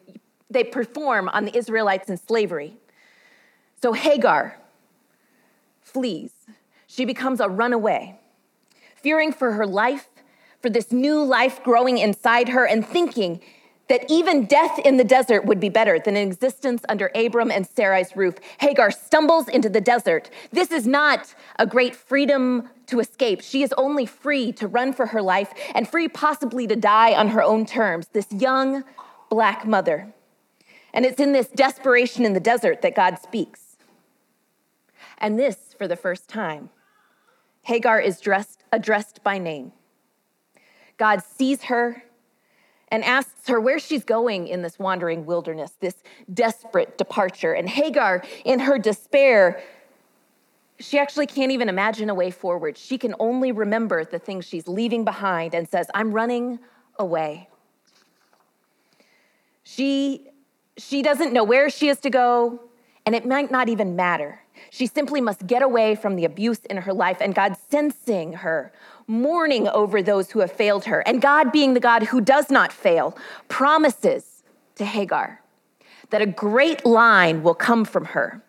they 0.49 0.63
perform 0.63 1.29
on 1.29 1.45
the 1.45 1.55
Israelites 1.57 2.09
in 2.09 2.17
slavery. 2.17 2.77
So 3.81 3.93
Hagar 3.93 4.57
flees. 5.81 6.31
She 6.87 7.05
becomes 7.05 7.39
a 7.39 7.47
runaway, 7.47 8.19
fearing 8.95 9.31
for 9.31 9.53
her 9.53 9.65
life, 9.65 10.09
for 10.61 10.69
this 10.69 10.91
new 10.91 11.23
life 11.23 11.63
growing 11.63 11.97
inside 11.97 12.49
her, 12.49 12.65
and 12.65 12.85
thinking 12.85 13.41
that 13.87 14.09
even 14.09 14.45
death 14.45 14.79
in 14.79 14.97
the 14.97 15.03
desert 15.03 15.45
would 15.45 15.59
be 15.59 15.69
better 15.69 15.99
than 15.99 16.15
an 16.15 16.27
existence 16.27 16.83
under 16.87 17.11
Abram 17.13 17.51
and 17.51 17.67
Sarai's 17.67 18.15
roof. 18.15 18.35
Hagar 18.59 18.89
stumbles 18.89 19.49
into 19.49 19.69
the 19.69 19.81
desert. 19.81 20.29
This 20.51 20.71
is 20.71 20.87
not 20.87 21.35
a 21.59 21.65
great 21.65 21.95
freedom 21.95 22.69
to 22.87 22.99
escape. 22.99 23.41
She 23.41 23.63
is 23.63 23.73
only 23.77 24.05
free 24.05 24.51
to 24.53 24.67
run 24.67 24.93
for 24.93 25.07
her 25.07 25.21
life 25.21 25.53
and 25.75 25.87
free 25.87 26.07
possibly 26.07 26.67
to 26.67 26.75
die 26.75 27.13
on 27.13 27.29
her 27.29 27.43
own 27.43 27.65
terms. 27.65 28.07
This 28.13 28.31
young 28.31 28.83
black 29.29 29.65
mother. 29.65 30.13
And 30.93 31.05
it's 31.05 31.19
in 31.19 31.31
this 31.31 31.47
desperation 31.47 32.25
in 32.25 32.33
the 32.33 32.39
desert 32.39 32.81
that 32.81 32.95
God 32.95 33.17
speaks. 33.19 33.77
And 35.17 35.37
this, 35.37 35.75
for 35.77 35.87
the 35.87 35.95
first 35.95 36.27
time, 36.27 36.69
Hagar 37.63 37.99
is 37.99 38.19
dressed, 38.19 38.63
addressed 38.71 39.23
by 39.23 39.37
name. 39.37 39.71
God 40.97 41.23
sees 41.23 41.63
her 41.63 42.03
and 42.91 43.03
asks 43.05 43.47
her 43.47 43.59
where 43.59 43.79
she's 43.79 44.03
going 44.03 44.47
in 44.47 44.61
this 44.61 44.77
wandering 44.77 45.25
wilderness, 45.25 45.71
this 45.79 45.95
desperate 46.31 46.97
departure. 46.97 47.53
And 47.53 47.69
Hagar, 47.69 48.23
in 48.43 48.59
her 48.59 48.77
despair, 48.77 49.63
she 50.77 50.99
actually 50.99 51.27
can't 51.27 51.51
even 51.51 51.69
imagine 51.69 52.09
a 52.09 52.13
way 52.13 52.29
forward. 52.31 52.77
She 52.77 52.97
can 52.97 53.15
only 53.19 53.51
remember 53.51 54.03
the 54.03 54.19
things 54.19 54.45
she's 54.45 54.67
leaving 54.67 55.05
behind 55.05 55.55
and 55.55 55.69
says, 55.69 55.87
I'm 55.93 56.11
running 56.11 56.59
away. 56.99 57.47
She, 59.63 60.27
she 60.77 61.01
doesn't 61.01 61.31
know 61.31 61.45
where 61.45 61.69
she 61.69 61.87
is 61.87 61.99
to 62.01 62.09
go, 62.09 62.59
and 63.05 63.15
it 63.15 63.25
might 63.25 63.51
not 63.51 63.69
even 63.69 63.95
matter. 63.95 64.41
She 64.69 64.85
simply 64.85 65.21
must 65.21 65.47
get 65.47 65.61
away 65.61 65.95
from 65.95 66.15
the 66.15 66.25
abuse 66.25 66.59
in 66.65 66.77
her 66.77 66.93
life, 66.93 67.17
and 67.21 67.33
God 67.33 67.55
sensing 67.69 68.33
her 68.33 68.73
mourning 69.07 69.67
over 69.67 70.01
those 70.01 70.31
who 70.31 70.39
have 70.39 70.51
failed 70.51 70.85
her. 70.85 70.99
And 71.01 71.21
God, 71.21 71.51
being 71.51 71.73
the 71.73 71.79
God 71.79 72.03
who 72.03 72.21
does 72.21 72.49
not 72.49 72.71
fail, 72.71 73.17
promises 73.47 74.43
to 74.75 74.85
Hagar 74.85 75.41
that 76.11 76.21
a 76.21 76.25
great 76.25 76.85
line 76.85 77.41
will 77.41 77.55
come 77.55 77.85
from 77.85 78.05
her, 78.05 78.43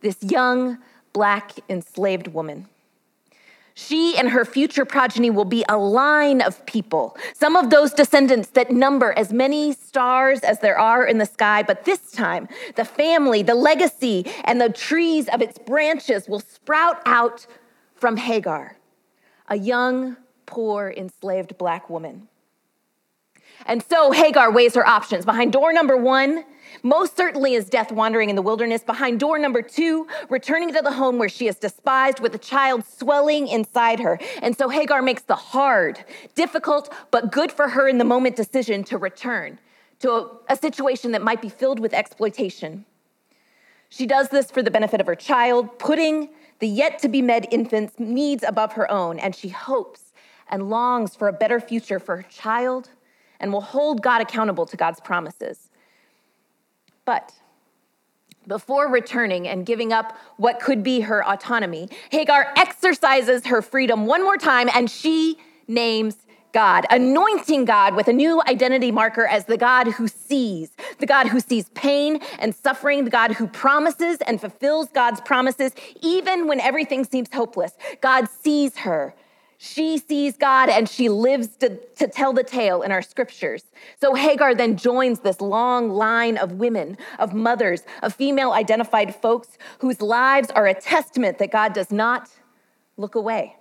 this 0.00 0.16
young, 0.22 0.78
black, 1.12 1.52
enslaved 1.68 2.28
woman. 2.28 2.66
She 3.74 4.16
and 4.16 4.30
her 4.30 4.44
future 4.44 4.84
progeny 4.84 5.30
will 5.30 5.44
be 5.44 5.64
a 5.68 5.76
line 5.76 6.40
of 6.40 6.64
people, 6.66 7.16
some 7.34 7.54
of 7.54 7.70
those 7.70 7.92
descendants 7.92 8.50
that 8.50 8.72
number 8.72 9.12
as 9.16 9.32
many 9.32 9.72
stars 9.72 10.40
as 10.40 10.58
there 10.58 10.78
are 10.78 11.06
in 11.06 11.18
the 11.18 11.26
sky. 11.26 11.62
But 11.62 11.84
this 11.84 12.10
time, 12.10 12.48
the 12.74 12.84
family, 12.84 13.42
the 13.42 13.54
legacy, 13.54 14.26
and 14.44 14.60
the 14.60 14.68
trees 14.68 15.28
of 15.28 15.40
its 15.40 15.58
branches 15.58 16.28
will 16.28 16.40
sprout 16.40 17.00
out 17.06 17.46
from 17.94 18.16
Hagar 18.16 18.77
a 19.48 19.56
young, 19.56 20.16
poor, 20.46 20.92
enslaved 20.96 21.58
black 21.58 21.90
woman. 21.90 22.28
And 23.66 23.82
so 23.82 24.12
Hagar 24.12 24.52
weighs 24.52 24.74
her 24.74 24.86
options. 24.86 25.24
Behind 25.24 25.52
door 25.52 25.72
number 25.72 25.96
one, 25.96 26.44
most 26.82 27.16
certainly 27.16 27.54
is 27.54 27.68
death 27.68 27.90
wandering 27.90 28.30
in 28.30 28.36
the 28.36 28.42
wilderness. 28.42 28.82
Behind 28.82 29.18
door 29.18 29.38
number 29.38 29.62
two, 29.62 30.06
returning 30.28 30.72
to 30.74 30.82
the 30.82 30.92
home 30.92 31.18
where 31.18 31.28
she 31.28 31.48
is 31.48 31.56
despised 31.56 32.20
with 32.20 32.34
a 32.34 32.38
child 32.38 32.84
swelling 32.86 33.48
inside 33.48 34.00
her. 34.00 34.18
And 34.42 34.56
so 34.56 34.68
Hagar 34.68 35.02
makes 35.02 35.22
the 35.22 35.34
hard, 35.34 36.04
difficult, 36.34 36.94
but 37.10 37.32
good 37.32 37.50
for 37.50 37.68
her 37.68 37.88
in 37.88 37.98
the 37.98 38.04
moment 38.04 38.36
decision 38.36 38.84
to 38.84 38.98
return 38.98 39.58
to 40.00 40.12
a, 40.12 40.30
a 40.50 40.56
situation 40.56 41.12
that 41.12 41.22
might 41.22 41.42
be 41.42 41.48
filled 41.48 41.80
with 41.80 41.92
exploitation. 41.92 42.84
She 43.88 44.06
does 44.06 44.28
this 44.28 44.50
for 44.50 44.62
the 44.62 44.70
benefit 44.70 45.00
of 45.00 45.06
her 45.06 45.16
child, 45.16 45.78
putting 45.78 46.28
the 46.58 46.68
yet 46.68 46.98
to 47.00 47.08
be 47.08 47.22
med 47.22 47.46
infant's 47.50 47.98
needs 47.98 48.42
above 48.42 48.72
her 48.72 48.90
own, 48.90 49.18
and 49.18 49.34
she 49.34 49.48
hopes 49.48 50.12
and 50.48 50.70
longs 50.70 51.14
for 51.14 51.28
a 51.28 51.32
better 51.32 51.60
future 51.60 51.98
for 51.98 52.16
her 52.16 52.22
child 52.24 52.90
and 53.40 53.52
will 53.52 53.60
hold 53.60 54.02
God 54.02 54.20
accountable 54.20 54.66
to 54.66 54.76
God's 54.76 55.00
promises. 55.00 55.70
But 57.04 57.32
before 58.46 58.88
returning 58.88 59.46
and 59.46 59.64
giving 59.66 59.92
up 59.92 60.16
what 60.36 60.58
could 60.58 60.82
be 60.82 61.00
her 61.00 61.26
autonomy, 61.26 61.88
Hagar 62.10 62.52
exercises 62.56 63.46
her 63.46 63.62
freedom 63.62 64.06
one 64.06 64.22
more 64.22 64.38
time 64.38 64.68
and 64.74 64.90
she 64.90 65.38
names 65.68 66.16
God, 66.52 66.86
anointing 66.90 67.66
God 67.66 67.94
with 67.94 68.08
a 68.08 68.12
new 68.12 68.42
identity 68.48 68.90
marker 68.90 69.26
as 69.26 69.44
the 69.44 69.58
God 69.58 69.88
who 69.88 70.08
sees, 70.08 70.70
the 70.98 71.06
God 71.06 71.28
who 71.28 71.40
sees 71.40 71.68
pain 71.70 72.20
and 72.38 72.54
suffering, 72.54 73.04
the 73.04 73.10
God 73.10 73.32
who 73.32 73.46
promises 73.46 74.18
and 74.26 74.40
fulfills 74.40 74.88
God's 74.88 75.20
promises, 75.20 75.72
even 76.02 76.46
when 76.46 76.60
everything 76.60 77.04
seems 77.04 77.28
hopeless. 77.32 77.72
God 78.00 78.28
sees 78.28 78.76
her. 78.78 79.14
She 79.60 79.98
sees 79.98 80.36
God 80.36 80.68
and 80.68 80.88
she 80.88 81.08
lives 81.08 81.48
to, 81.56 81.76
to 81.96 82.06
tell 82.06 82.32
the 82.32 82.44
tale 82.44 82.82
in 82.82 82.92
our 82.92 83.02
scriptures. 83.02 83.64
So 84.00 84.14
Hagar 84.14 84.54
then 84.54 84.76
joins 84.76 85.18
this 85.20 85.40
long 85.40 85.90
line 85.90 86.36
of 86.36 86.52
women, 86.52 86.96
of 87.18 87.34
mothers, 87.34 87.82
of 88.02 88.14
female 88.14 88.52
identified 88.52 89.16
folks 89.16 89.58
whose 89.80 90.00
lives 90.00 90.50
are 90.52 90.68
a 90.68 90.74
testament 90.74 91.38
that 91.38 91.50
God 91.50 91.72
does 91.72 91.90
not 91.90 92.30
look 92.96 93.16
away. 93.16 93.57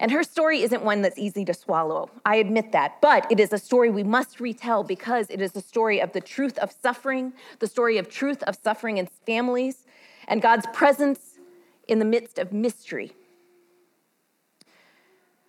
And 0.00 0.10
her 0.12 0.22
story 0.22 0.62
isn't 0.62 0.82
one 0.82 1.02
that's 1.02 1.18
easy 1.18 1.44
to 1.44 1.52
swallow. 1.52 2.10
I 2.24 2.36
admit 2.36 2.72
that. 2.72 3.02
But 3.02 3.30
it 3.30 3.38
is 3.38 3.52
a 3.52 3.58
story 3.58 3.90
we 3.90 4.02
must 4.02 4.40
retell 4.40 4.82
because 4.82 5.28
it 5.28 5.42
is 5.42 5.54
a 5.54 5.60
story 5.60 6.00
of 6.00 6.12
the 6.12 6.22
truth 6.22 6.56
of 6.58 6.72
suffering, 6.72 7.34
the 7.58 7.66
story 7.66 7.98
of 7.98 8.08
truth 8.08 8.42
of 8.44 8.56
suffering 8.56 8.96
in 8.96 9.06
families, 9.26 9.84
and 10.26 10.40
God's 10.40 10.66
presence 10.72 11.38
in 11.86 11.98
the 11.98 12.06
midst 12.06 12.38
of 12.38 12.50
mystery. 12.50 13.12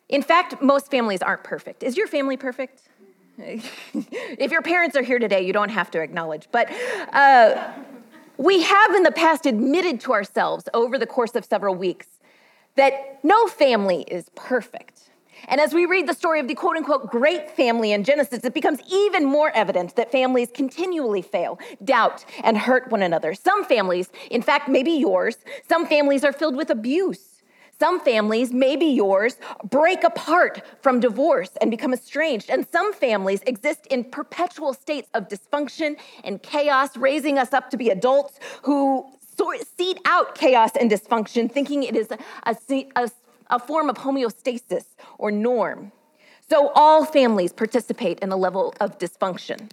In 0.10 0.22
fact, 0.22 0.62
most 0.62 0.92
families 0.92 1.22
aren't 1.22 1.46
perfect. 1.46 1.82
Is 1.82 1.96
your 1.96 2.08
family 2.08 2.36
perfect? 2.36 2.82
if 3.38 4.52
your 4.52 4.62
parents 4.62 4.98
are 4.98 5.02
here 5.02 5.18
today, 5.18 5.46
you 5.46 5.54
don't 5.54 5.70
have 5.70 5.90
to 5.92 6.02
acknowledge. 6.02 6.50
But 6.52 6.70
uh, 7.14 7.72
we 8.36 8.64
have 8.64 8.96
in 8.96 9.04
the 9.04 9.14
past 9.14 9.46
admitted 9.46 10.02
to 10.02 10.12
ourselves 10.12 10.68
over 10.74 10.98
the 10.98 11.08
course 11.08 11.36
of 11.36 11.46
several 11.46 11.74
weeks 11.74 12.20
that 12.76 13.20
no 13.24 13.48
family 13.48 14.04
is 14.04 14.30
perfect. 14.36 15.10
And 15.48 15.60
as 15.60 15.74
we 15.74 15.86
read 15.86 16.08
the 16.08 16.14
story 16.14 16.40
of 16.40 16.48
the 16.48 16.56
quote 16.56 16.78
unquote 16.78 17.10
great 17.10 17.50
family 17.52 17.92
in 17.92 18.04
Genesis, 18.04 18.44
it 18.44 18.54
becomes 18.54 18.80
even 18.92 19.26
more 19.26 19.52
evident 19.56 19.96
that 19.96 20.12
families 20.12 20.50
continually 20.54 21.22
fail, 21.22 21.60
doubt, 21.84 22.26
and 22.44 22.58
hurt 22.58 22.92
one 22.92 23.02
another. 23.02 23.34
Some 23.34 23.66
families, 23.66 24.10
in 24.30 24.42
fact, 24.42 24.70
maybe 24.70 24.92
yours, 24.92 25.38
some 25.68 25.88
families 25.88 26.24
are 26.24 26.34
filled 26.34 26.56
with 26.56 26.70
abuse. 26.70 27.28
Some 27.80 28.00
families, 28.00 28.54
maybe 28.54 28.86
yours, 28.86 29.38
break 29.64 30.04
apart 30.04 30.62
from 30.82 31.00
divorce 31.00 31.50
and 31.62 31.72
become 31.72 31.94
estranged. 31.94 32.48
And 32.48 32.68
some 32.72 32.94
families 32.94 33.42
exist 33.48 33.88
in 33.88 34.04
perpetual 34.04 34.76
states 34.76 35.10
of 35.16 35.28
dysfunction 35.28 35.96
and 36.24 36.44
chaos, 36.44 36.96
raising 36.96 37.40
us 37.40 37.54
up 37.54 37.72
to 37.72 37.78
be 37.78 37.90
adults 37.90 38.40
who 38.62 39.12
seed 39.78 40.00
out 40.06 40.36
chaos 40.36 40.72
and 40.80 40.90
dysfunction, 40.90 41.52
thinking 41.52 41.84
it 41.84 41.96
is 41.96 42.10
a, 42.12 42.56
a, 42.96 43.10
a 43.50 43.60
form 43.60 43.90
of 43.90 43.98
homeostasis 43.98 44.86
or 45.18 45.32
norm. 45.32 45.92
So 46.50 46.72
all 46.76 47.06
families 47.06 47.54
participate 47.54 48.20
in 48.20 48.32
a 48.32 48.36
level 48.36 48.74
of 48.80 48.98
dysfunction. 48.98 49.70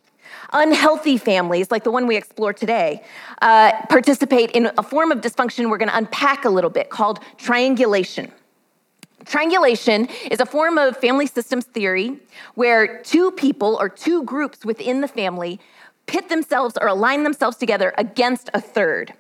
Unhealthy 0.52 1.16
families, 1.16 1.70
like 1.70 1.84
the 1.84 1.90
one 1.90 2.06
we 2.06 2.16
explore 2.16 2.52
today, 2.52 3.02
uh, 3.42 3.72
participate 3.88 4.50
in 4.52 4.70
a 4.78 4.82
form 4.82 5.10
of 5.10 5.20
dysfunction 5.20 5.70
we're 5.70 5.78
going 5.78 5.88
to 5.88 5.96
unpack 5.96 6.44
a 6.44 6.50
little 6.50 6.70
bit 6.70 6.90
called 6.90 7.20
triangulation. 7.36 8.30
Triangulation 9.24 10.08
is 10.30 10.40
a 10.40 10.46
form 10.46 10.78
of 10.78 10.96
family 10.96 11.26
systems 11.26 11.64
theory 11.64 12.18
where 12.54 13.02
two 13.02 13.30
people 13.32 13.76
or 13.80 13.88
two 13.88 14.22
groups 14.22 14.64
within 14.64 15.00
the 15.00 15.08
family 15.08 15.58
pit 16.06 16.28
themselves 16.28 16.78
or 16.80 16.88
align 16.88 17.24
themselves 17.24 17.56
together 17.56 17.92
against 17.98 18.50
a 18.54 18.60
third. 18.60 19.12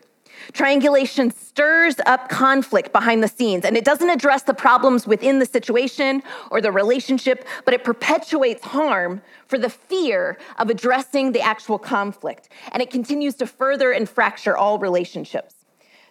Triangulation 0.52 1.30
stirs 1.30 1.96
up 2.06 2.28
conflict 2.28 2.92
behind 2.92 3.22
the 3.22 3.28
scenes, 3.28 3.64
and 3.64 3.76
it 3.76 3.84
doesn't 3.84 4.10
address 4.10 4.42
the 4.42 4.54
problems 4.54 5.06
within 5.06 5.38
the 5.38 5.46
situation 5.46 6.22
or 6.50 6.60
the 6.60 6.72
relationship, 6.72 7.46
but 7.64 7.74
it 7.74 7.84
perpetuates 7.84 8.64
harm 8.64 9.22
for 9.46 9.58
the 9.58 9.70
fear 9.70 10.38
of 10.58 10.70
addressing 10.70 11.32
the 11.32 11.40
actual 11.40 11.78
conflict. 11.78 12.48
And 12.72 12.82
it 12.82 12.90
continues 12.90 13.34
to 13.36 13.46
further 13.46 13.92
and 13.92 14.08
fracture 14.08 14.56
all 14.56 14.78
relationships. 14.78 15.54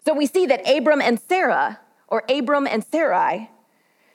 So 0.06 0.14
we 0.14 0.26
see 0.26 0.46
that 0.46 0.68
Abram 0.68 1.02
and 1.02 1.20
Sarah, 1.20 1.80
or 2.08 2.24
Abram 2.30 2.68
and 2.68 2.84
Sarai, 2.84 3.50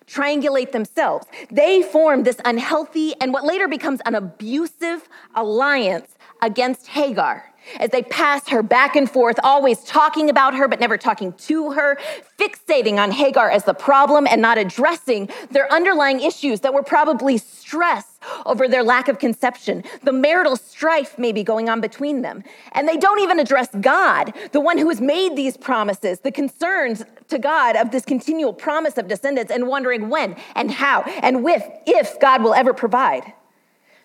triangulate 0.07 0.73
themselves. 0.73 1.27
They 1.51 1.83
form 1.83 2.25
this 2.25 2.41
unhealthy 2.45 3.15
and 3.21 3.33
what 3.33 3.45
later 3.45 3.69
becomes 3.69 4.01
an 4.05 4.15
abusive 4.15 5.09
alliance 5.35 6.17
against 6.41 6.89
Hagar 6.89 7.52
as 7.79 7.91
they 7.91 8.03
pass 8.03 8.49
her 8.49 8.63
back 8.63 8.97
and 8.97 9.11
forth, 9.11 9.39
always 9.43 9.83
talking 9.85 10.29
about 10.29 10.55
her, 10.55 10.69
but 10.69 10.81
never 10.81 10.99
talking 10.99 11.33
to 11.35 11.73
her, 11.73 11.99
fixating 12.39 12.99
on 12.99 13.11
Hagar 13.11 13.51
as 13.51 13.65
the 13.65 13.75
problem 13.75 14.27
and 14.27 14.43
not 14.43 14.59
addressing 14.59 15.29
their 15.51 15.71
underlying 15.73 16.21
issues 16.21 16.61
that 16.61 16.75
were 16.75 16.83
probably 16.83 17.39
stress 17.39 18.19
over 18.47 18.69
their 18.69 18.83
lack 18.83 19.09
of 19.09 19.19
conception, 19.19 19.83
the 20.03 20.13
marital 20.13 20.57
strife 20.57 21.19
maybe 21.19 21.43
going 21.43 21.69
on 21.69 21.81
between 21.81 22.23
them. 22.23 22.43
And 22.73 22.89
they 22.89 22.97
don't 22.97 23.21
even 23.21 23.39
address 23.39 23.69
God, 23.81 24.33
the 24.53 24.61
one 24.61 24.79
who 24.79 24.89
has 24.89 25.01
made 25.01 25.37
these 25.37 25.57
promises, 25.57 26.21
the 26.21 26.33
concerns 26.33 27.05
to 27.29 27.39
God 27.39 27.77
of 27.77 27.91
this 27.91 28.05
continual 28.05 28.53
promise 28.53 28.99
of 28.99 29.09
descendants, 29.09 29.51
and 29.51 29.67
wondering 29.67 30.09
when 30.09 30.37
and 30.55 30.71
how 30.71 31.03
and 31.23 31.43
with, 31.43 31.63
if 31.87 32.19
God 32.21 32.43
will 32.43 32.55
ever 32.55 32.75
provide. 32.75 33.33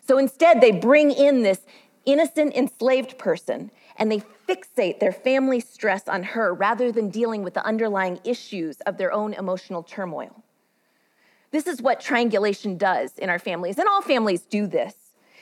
So 0.07 0.17
instead, 0.17 0.61
they 0.61 0.71
bring 0.71 1.11
in 1.11 1.43
this 1.43 1.59
innocent 2.07 2.55
enslaved 2.55 3.17
person 3.19 3.69
and 3.97 4.11
they 4.11 4.23
fixate 4.47 4.99
their 4.99 5.11
family 5.11 5.59
stress 5.59 6.07
on 6.07 6.23
her 6.23 6.53
rather 6.53 6.91
than 6.91 7.09
dealing 7.09 7.43
with 7.43 7.53
the 7.53 7.65
underlying 7.65 8.19
issues 8.23 8.79
of 8.81 8.97
their 8.97 9.11
own 9.11 9.33
emotional 9.33 9.83
turmoil. 9.83 10.43
This 11.51 11.67
is 11.67 11.81
what 11.81 11.99
triangulation 11.99 12.77
does 12.77 13.17
in 13.17 13.29
our 13.29 13.39
families, 13.39 13.77
and 13.77 13.87
all 13.87 14.01
families 14.01 14.41
do 14.41 14.67
this. 14.67 14.95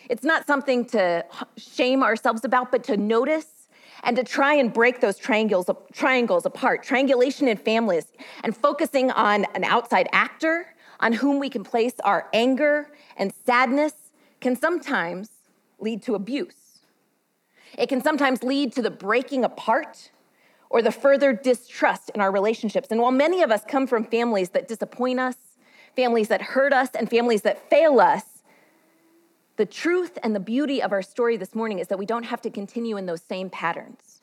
It's 0.09 0.23
not 0.23 0.45
something 0.45 0.85
to 0.85 1.25
shame 1.57 2.03
ourselves 2.03 2.43
about, 2.45 2.71
but 2.71 2.83
to 2.85 2.97
notice 2.97 3.67
and 4.03 4.15
to 4.15 4.23
try 4.23 4.53
and 4.53 4.71
break 4.71 5.01
those 5.01 5.17
triangles, 5.17 5.69
triangles 5.93 6.45
apart. 6.45 6.83
Triangulation 6.83 7.47
in 7.47 7.57
families 7.57 8.05
and 8.43 8.55
focusing 8.55 9.09
on 9.11 9.45
an 9.55 9.63
outside 9.63 10.07
actor 10.11 10.75
on 10.99 11.11
whom 11.13 11.39
we 11.39 11.49
can 11.49 11.63
place 11.63 11.95
our 12.03 12.29
anger 12.33 12.91
and 13.17 13.33
sadness 13.45 13.93
can 14.41 14.55
sometimes 14.55 15.29
lead 15.79 16.01
to 16.03 16.15
abuse. 16.15 16.79
It 17.77 17.89
can 17.89 18.01
sometimes 18.01 18.43
lead 18.43 18.73
to 18.73 18.81
the 18.81 18.91
breaking 18.91 19.43
apart 19.43 20.11
or 20.69 20.81
the 20.81 20.91
further 20.91 21.33
distrust 21.33 22.09
in 22.15 22.21
our 22.21 22.31
relationships. 22.31 22.89
And 22.91 23.01
while 23.01 23.11
many 23.11 23.41
of 23.41 23.51
us 23.51 23.61
come 23.67 23.87
from 23.87 24.05
families 24.05 24.49
that 24.49 24.67
disappoint 24.67 25.19
us, 25.19 25.35
families 25.95 26.27
that 26.29 26.41
hurt 26.41 26.73
us, 26.73 26.89
and 26.93 27.09
families 27.09 27.43
that 27.43 27.69
fail 27.69 27.99
us, 27.99 28.23
the 29.57 29.65
truth 29.65 30.17
and 30.21 30.35
the 30.35 30.39
beauty 30.39 30.81
of 30.81 30.91
our 30.91 31.01
story 31.01 31.37
this 31.37 31.55
morning 31.55 31.79
is 31.79 31.87
that 31.87 31.97
we 31.97 32.05
don't 32.05 32.23
have 32.23 32.41
to 32.41 32.49
continue 32.49 32.97
in 32.97 33.05
those 33.05 33.21
same 33.21 33.49
patterns. 33.49 34.21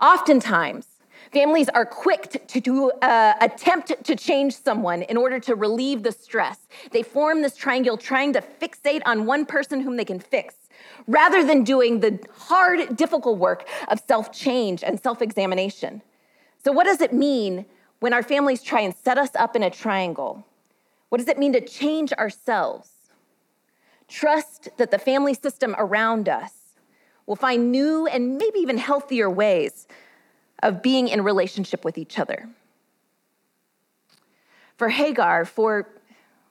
Oftentimes, 0.00 0.86
families 1.30 1.68
are 1.68 1.86
quick 1.86 2.30
to, 2.48 2.60
to 2.60 2.92
uh, 3.02 3.34
attempt 3.40 3.92
to 4.04 4.16
change 4.16 4.56
someone 4.56 5.02
in 5.02 5.16
order 5.16 5.38
to 5.40 5.54
relieve 5.54 6.02
the 6.02 6.12
stress. 6.12 6.66
They 6.90 7.02
form 7.02 7.42
this 7.42 7.56
triangle 7.56 7.96
trying 7.96 8.32
to 8.32 8.40
fixate 8.40 9.02
on 9.06 9.26
one 9.26 9.46
person 9.46 9.80
whom 9.80 9.96
they 9.96 10.04
can 10.04 10.18
fix 10.18 10.54
rather 11.06 11.44
than 11.44 11.64
doing 11.64 12.00
the 12.00 12.18
hard, 12.36 12.96
difficult 12.96 13.38
work 13.38 13.68
of 13.88 14.00
self 14.06 14.32
change 14.32 14.82
and 14.82 15.00
self 15.00 15.22
examination. 15.22 16.02
So, 16.64 16.72
what 16.72 16.84
does 16.84 17.00
it 17.00 17.12
mean 17.12 17.66
when 18.00 18.12
our 18.12 18.22
families 18.22 18.62
try 18.62 18.80
and 18.80 18.94
set 18.94 19.18
us 19.18 19.30
up 19.34 19.56
in 19.56 19.62
a 19.62 19.70
triangle? 19.70 20.44
What 21.08 21.18
does 21.18 21.28
it 21.28 21.38
mean 21.38 21.52
to 21.52 21.60
change 21.60 22.12
ourselves? 22.14 22.88
Trust 24.08 24.68
that 24.76 24.90
the 24.90 24.98
family 24.98 25.34
system 25.34 25.74
around 25.78 26.28
us 26.28 26.52
will 27.26 27.36
find 27.36 27.70
new 27.70 28.06
and 28.06 28.36
maybe 28.36 28.58
even 28.58 28.78
healthier 28.78 29.30
ways 29.30 29.86
of 30.62 30.82
being 30.82 31.08
in 31.08 31.22
relationship 31.22 31.84
with 31.84 31.98
each 31.98 32.18
other. 32.18 32.48
For 34.76 34.88
Hagar, 34.88 35.44
for, 35.44 35.88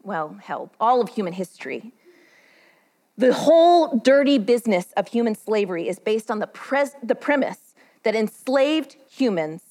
well, 0.03 0.37
hell, 0.41 0.71
all 0.79 1.01
of 1.01 1.09
human 1.09 1.33
history, 1.33 1.93
the 3.17 3.33
whole 3.33 3.99
dirty 3.99 4.37
business 4.37 4.93
of 4.97 5.07
human 5.07 5.35
slavery 5.35 5.87
is 5.87 5.99
based 5.99 6.31
on 6.31 6.39
the, 6.39 6.47
pres- 6.47 6.95
the 7.03 7.15
premise 7.15 7.75
that 8.03 8.15
enslaved 8.15 8.95
humans 9.09 9.61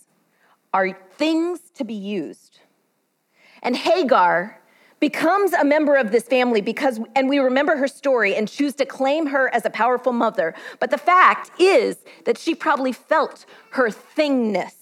are 0.72 0.92
things 0.92 1.60
to 1.74 1.84
be 1.84 1.94
used. 1.94 2.60
And 3.62 3.76
Hagar 3.76 4.59
becomes 5.00 5.52
a 5.54 5.64
member 5.64 5.96
of 5.96 6.12
this 6.12 6.24
family 6.24 6.60
because 6.60 7.00
and 7.16 7.28
we 7.28 7.38
remember 7.38 7.76
her 7.76 7.88
story 7.88 8.34
and 8.34 8.48
choose 8.48 8.74
to 8.74 8.84
claim 8.86 9.26
her 9.26 9.52
as 9.54 9.64
a 9.64 9.70
powerful 9.70 10.12
mother. 10.12 10.54
But 10.78 10.90
the 10.90 10.98
fact 10.98 11.50
is 11.58 11.96
that 12.26 12.38
she 12.38 12.54
probably 12.54 12.92
felt 12.92 13.46
her 13.70 13.88
thingness 13.88 14.74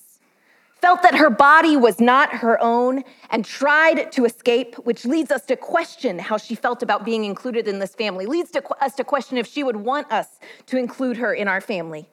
felt 0.80 1.02
that 1.02 1.14
her 1.14 1.30
body 1.30 1.76
was 1.76 2.00
not 2.00 2.32
her 2.32 2.60
own 2.62 3.02
and 3.30 3.44
tried 3.44 4.12
to 4.12 4.25
escape 4.25 4.76
which 4.76 5.04
leads 5.04 5.30
us 5.30 5.44
to 5.44 5.56
question 5.56 6.18
how 6.18 6.37
she 6.37 6.54
felt 6.54 6.82
about 6.82 7.04
being 7.04 7.25
included 7.25 7.66
in 7.66 7.78
this 7.78 7.94
family 7.94 8.26
leads 8.26 8.50
to 8.50 8.62
us 8.82 8.94
to 8.94 9.04
question 9.04 9.37
if 9.37 9.46
she 9.46 9.64
would 9.64 9.76
want 9.76 10.10
us 10.12 10.38
to 10.66 10.76
include 10.76 11.16
her 11.16 11.34
in 11.34 11.48
our 11.48 11.60
family. 11.60 12.08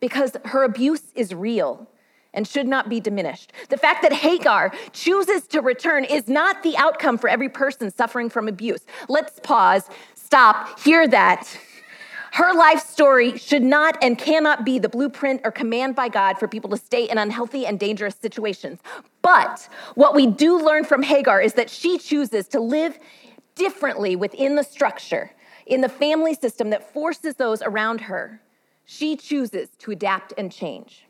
Because 0.00 0.36
her 0.46 0.64
abuse 0.64 1.12
is 1.14 1.34
real 1.34 1.88
and 2.34 2.46
should 2.46 2.66
not 2.66 2.88
be 2.88 3.00
diminished. 3.00 3.52
The 3.68 3.76
fact 3.76 4.02
that 4.02 4.12
Hagar 4.12 4.72
chooses 4.92 5.46
to 5.48 5.60
return 5.60 6.04
is 6.04 6.28
not 6.28 6.62
the 6.62 6.76
outcome 6.76 7.18
for 7.18 7.28
every 7.28 7.48
person 7.48 7.90
suffering 7.90 8.30
from 8.30 8.48
abuse. 8.48 8.80
Let's 9.08 9.40
pause, 9.40 9.88
stop, 10.14 10.78
hear 10.80 11.08
that. 11.08 11.58
Her 12.32 12.54
life 12.54 12.80
story 12.80 13.36
should 13.38 13.62
not 13.62 13.98
and 14.02 14.16
cannot 14.16 14.64
be 14.64 14.78
the 14.78 14.88
blueprint 14.88 15.40
or 15.44 15.50
command 15.50 15.96
by 15.96 16.08
God 16.08 16.38
for 16.38 16.46
people 16.46 16.70
to 16.70 16.76
stay 16.76 17.08
in 17.08 17.18
unhealthy 17.18 17.66
and 17.66 17.78
dangerous 17.78 18.14
situations. 18.14 18.78
But 19.20 19.68
what 19.96 20.14
we 20.14 20.28
do 20.28 20.64
learn 20.64 20.84
from 20.84 21.02
Hagar 21.02 21.40
is 21.40 21.54
that 21.54 21.68
she 21.68 21.98
chooses 21.98 22.46
to 22.48 22.60
live 22.60 22.98
differently 23.56 24.14
within 24.14 24.54
the 24.54 24.62
structure, 24.62 25.32
in 25.66 25.80
the 25.80 25.88
family 25.88 26.34
system 26.34 26.70
that 26.70 26.92
forces 26.92 27.34
those 27.34 27.62
around 27.62 28.02
her. 28.02 28.40
She 28.84 29.16
chooses 29.16 29.70
to 29.80 29.90
adapt 29.90 30.32
and 30.38 30.52
change. 30.52 31.06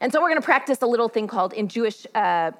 And 0.00 0.12
so 0.12 0.20
we're 0.20 0.28
going 0.28 0.40
to 0.40 0.44
practice 0.44 0.82
a 0.82 0.86
little 0.86 1.08
thing 1.08 1.26
called 1.26 1.52
in 1.52 1.68
Jewish. 1.68 2.06
Uh, 2.14 2.52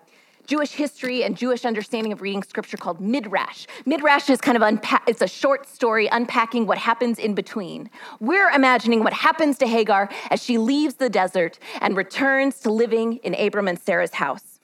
Jewish 0.49 0.73
history 0.73 1.25
and 1.25 1.37
Jewish 1.37 1.67
understanding 1.67 2.11
of 2.11 2.23
reading 2.23 2.43
scripture 2.43 2.79
called 2.79 3.03
midrash. 3.03 3.67
Midrash 3.85 4.31
is 4.31 4.41
kind 4.41 4.57
of 4.57 4.81
it's 5.07 5.21
a 5.21 5.29
short 5.29 5.69
story 5.69 6.07
unpacking 6.07 6.67
what 6.67 6.79
happens 6.79 7.19
in 7.19 7.35
between. 7.35 7.91
We're 8.19 8.49
imagining 8.49 9.05
what 9.05 9.13
happens 9.13 9.59
to 9.59 9.67
Hagar 9.67 10.09
as 10.31 10.43
she 10.43 10.57
leaves 10.57 10.95
the 10.95 11.11
desert 11.11 11.59
and 11.83 11.95
returns 11.99 12.61
to 12.61 12.73
living 12.73 13.17
in 13.17 13.35
Abram 13.35 13.69
and 13.69 13.79
Sarah's 13.79 14.15
house. 14.15 14.59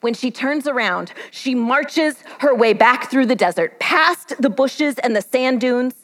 When 0.00 0.14
she 0.14 0.32
turns 0.32 0.66
around, 0.66 1.12
she 1.30 1.54
marches 1.54 2.16
her 2.40 2.52
way 2.52 2.72
back 2.72 3.08
through 3.08 3.26
the 3.26 3.36
desert, 3.36 3.78
past 3.78 4.34
the 4.40 4.50
bushes 4.50 4.98
and 4.98 5.14
the 5.14 5.22
sand 5.22 5.60
dunes. 5.60 5.94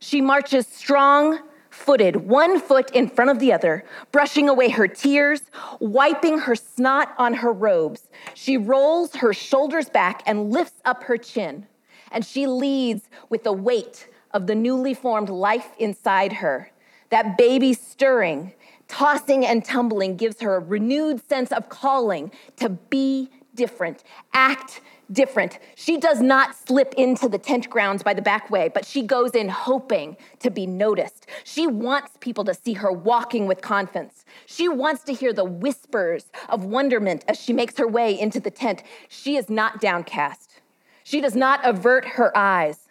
She 0.00 0.20
marches 0.20 0.66
strong, 0.66 1.40
footed, 1.78 2.16
one 2.16 2.60
foot 2.60 2.90
in 2.90 3.08
front 3.08 3.30
of 3.30 3.38
the 3.38 3.52
other, 3.52 3.84
brushing 4.10 4.48
away 4.48 4.68
her 4.68 4.88
tears, 4.88 5.42
wiping 5.80 6.38
her 6.40 6.54
snot 6.54 7.14
on 7.16 7.34
her 7.34 7.52
robes. 7.52 8.08
She 8.34 8.56
rolls 8.56 9.14
her 9.16 9.32
shoulders 9.32 9.88
back 9.88 10.22
and 10.26 10.50
lifts 10.50 10.80
up 10.84 11.04
her 11.04 11.16
chin, 11.16 11.66
and 12.10 12.26
she 12.26 12.46
leads 12.46 13.08
with 13.30 13.44
the 13.44 13.52
weight 13.52 14.08
of 14.32 14.46
the 14.46 14.54
newly 14.54 14.92
formed 14.92 15.30
life 15.30 15.68
inside 15.78 16.34
her. 16.34 16.70
That 17.10 17.38
baby 17.38 17.72
stirring, 17.72 18.52
tossing 18.88 19.46
and 19.46 19.64
tumbling 19.64 20.16
gives 20.16 20.40
her 20.40 20.56
a 20.56 20.60
renewed 20.60 21.26
sense 21.28 21.52
of 21.52 21.68
calling 21.68 22.32
to 22.56 22.68
be 22.68 23.30
different, 23.54 24.04
act 24.34 24.80
different. 25.10 25.58
She 25.74 25.96
does 25.96 26.20
not 26.20 26.54
slip 26.54 26.94
into 26.94 27.28
the 27.28 27.38
tent 27.38 27.68
grounds 27.70 28.02
by 28.02 28.14
the 28.14 28.22
back 28.22 28.50
way, 28.50 28.68
but 28.68 28.84
she 28.84 29.02
goes 29.02 29.32
in 29.32 29.48
hoping 29.48 30.16
to 30.40 30.50
be 30.50 30.66
noticed. 30.66 31.26
She 31.44 31.66
wants 31.66 32.12
people 32.20 32.44
to 32.44 32.54
see 32.54 32.74
her 32.74 32.92
walking 32.92 33.46
with 33.46 33.60
confidence. 33.60 34.24
She 34.46 34.68
wants 34.68 35.02
to 35.04 35.12
hear 35.12 35.32
the 35.32 35.44
whispers 35.44 36.26
of 36.48 36.64
wonderment 36.64 37.24
as 37.28 37.40
she 37.40 37.52
makes 37.52 37.76
her 37.78 37.88
way 37.88 38.18
into 38.18 38.40
the 38.40 38.50
tent. 38.50 38.82
She 39.08 39.36
is 39.36 39.48
not 39.48 39.80
downcast. 39.80 40.60
She 41.04 41.20
does 41.20 41.34
not 41.34 41.60
avert 41.64 42.04
her 42.04 42.36
eyes. 42.36 42.87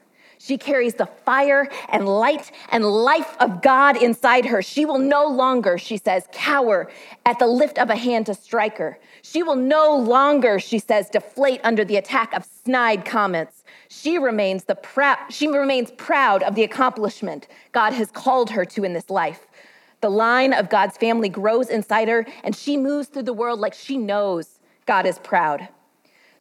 She 0.47 0.57
carries 0.57 0.93
the 0.93 1.07
fire 1.07 1.69
and 1.89 2.07
light 2.07 2.53
and 2.69 2.85
life 2.85 3.35
of 3.41 3.61
God 3.61 4.01
inside 4.01 4.45
her. 4.45 4.61
She 4.61 4.85
will 4.85 4.97
no 4.97 5.27
longer, 5.27 5.77
she 5.77 5.97
says, 5.97 6.25
cower 6.31 6.89
at 7.25 7.37
the 7.37 7.47
lift 7.47 7.77
of 7.77 7.89
a 7.89 7.97
hand 7.97 8.27
to 8.27 8.33
strike 8.33 8.77
her. 8.77 8.97
She 9.21 9.43
will 9.43 9.57
no 9.57 9.93
longer, 9.97 10.57
she 10.57 10.79
says, 10.79 11.09
deflate 11.09 11.59
under 11.65 11.83
the 11.83 11.97
attack 11.97 12.33
of 12.33 12.45
snide 12.63 13.03
comments. 13.03 13.65
She 13.89 14.17
remains, 14.17 14.63
the 14.63 14.75
prou- 14.75 15.19
she 15.29 15.49
remains 15.49 15.91
proud 15.91 16.43
of 16.43 16.55
the 16.55 16.63
accomplishment 16.63 17.49
God 17.73 17.91
has 17.91 18.09
called 18.09 18.49
her 18.51 18.63
to 18.63 18.85
in 18.85 18.93
this 18.93 19.09
life. 19.09 19.47
The 19.99 20.09
line 20.09 20.53
of 20.53 20.69
God's 20.69 20.95
family 20.95 21.27
grows 21.27 21.67
inside 21.67 22.07
her, 22.07 22.25
and 22.45 22.55
she 22.55 22.77
moves 22.77 23.09
through 23.09 23.23
the 23.23 23.33
world 23.33 23.59
like 23.59 23.73
she 23.73 23.97
knows 23.97 24.59
God 24.85 25.05
is 25.05 25.19
proud. 25.19 25.67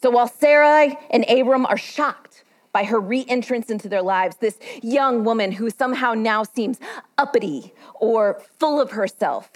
So 0.00 0.10
while 0.10 0.28
Sarah 0.28 0.96
and 1.10 1.28
Abram 1.28 1.66
are 1.66 1.76
shocked 1.76 2.44
by 2.76 2.84
her 2.84 3.00
re 3.00 3.24
entrance 3.26 3.70
into 3.70 3.88
their 3.88 4.02
lives, 4.02 4.36
this 4.36 4.58
young 4.82 5.24
woman 5.24 5.50
who 5.50 5.70
somehow 5.70 6.12
now 6.12 6.42
seems 6.42 6.78
uppity 7.16 7.72
or 7.94 8.42
full 8.58 8.82
of 8.82 8.90
herself 8.90 9.50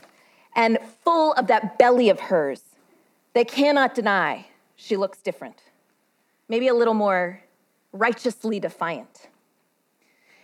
and 0.57 0.79
full 1.05 1.35
of 1.35 1.47
that 1.49 1.79
belly 1.79 2.09
of 2.09 2.19
hers. 2.19 2.63
They 3.35 3.45
cannot 3.45 3.95
deny 3.95 4.47
she 4.75 4.97
looks 4.97 5.19
different, 5.21 5.65
maybe 6.49 6.67
a 6.67 6.73
little 6.73 6.95
more 6.95 7.43
righteously 7.93 8.59
defiant. 8.59 9.29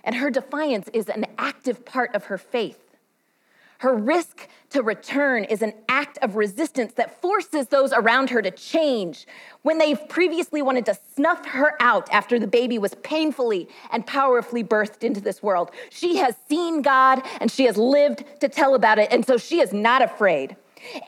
And 0.05 0.15
her 0.17 0.31
defiance 0.31 0.91
is 0.93 1.09
an 1.09 1.25
active 1.39 1.87
part 1.87 2.15
of 2.15 2.27
her 2.27 2.37
faith. 2.37 2.86
Her 3.79 3.95
risk 3.95 4.49
to 4.71 4.83
return 4.83 5.45
is 5.45 5.63
an 5.63 5.75
act 5.89 6.19
of 6.23 6.37
resistance 6.37 6.95
that 6.95 7.21
forces 7.21 7.69
those 7.69 7.93
around 7.93 8.31
her 8.31 8.43
to 8.43 8.51
change 8.51 9.27
when 9.63 9.79
they've 9.79 10.09
previously 10.09 10.63
wanted 10.63 10.87
to 10.87 10.99
snuff 11.15 11.47
her 11.47 11.75
out 11.81 12.11
after 12.13 12.39
the 12.39 12.47
baby 12.47 12.79
was 12.79 12.95
painfully 13.03 13.69
and 13.91 14.07
powerfully 14.07 14.65
birthed 14.65 15.05
into 15.05 15.21
this 15.21 15.43
world. 15.43 15.71
She 15.91 16.17
has 16.17 16.35
seen 16.49 16.83
God 16.83 17.23
and 17.41 17.51
she 17.51 17.65
has 17.65 17.77
lived 17.77 18.25
to 18.41 18.49
tell 18.49 18.75
about 18.75 18.99
it, 18.99 19.09
and 19.11 19.27
so 19.27 19.37
she 19.37 19.61
is 19.61 19.73
not 19.73 20.03
afraid. 20.03 20.57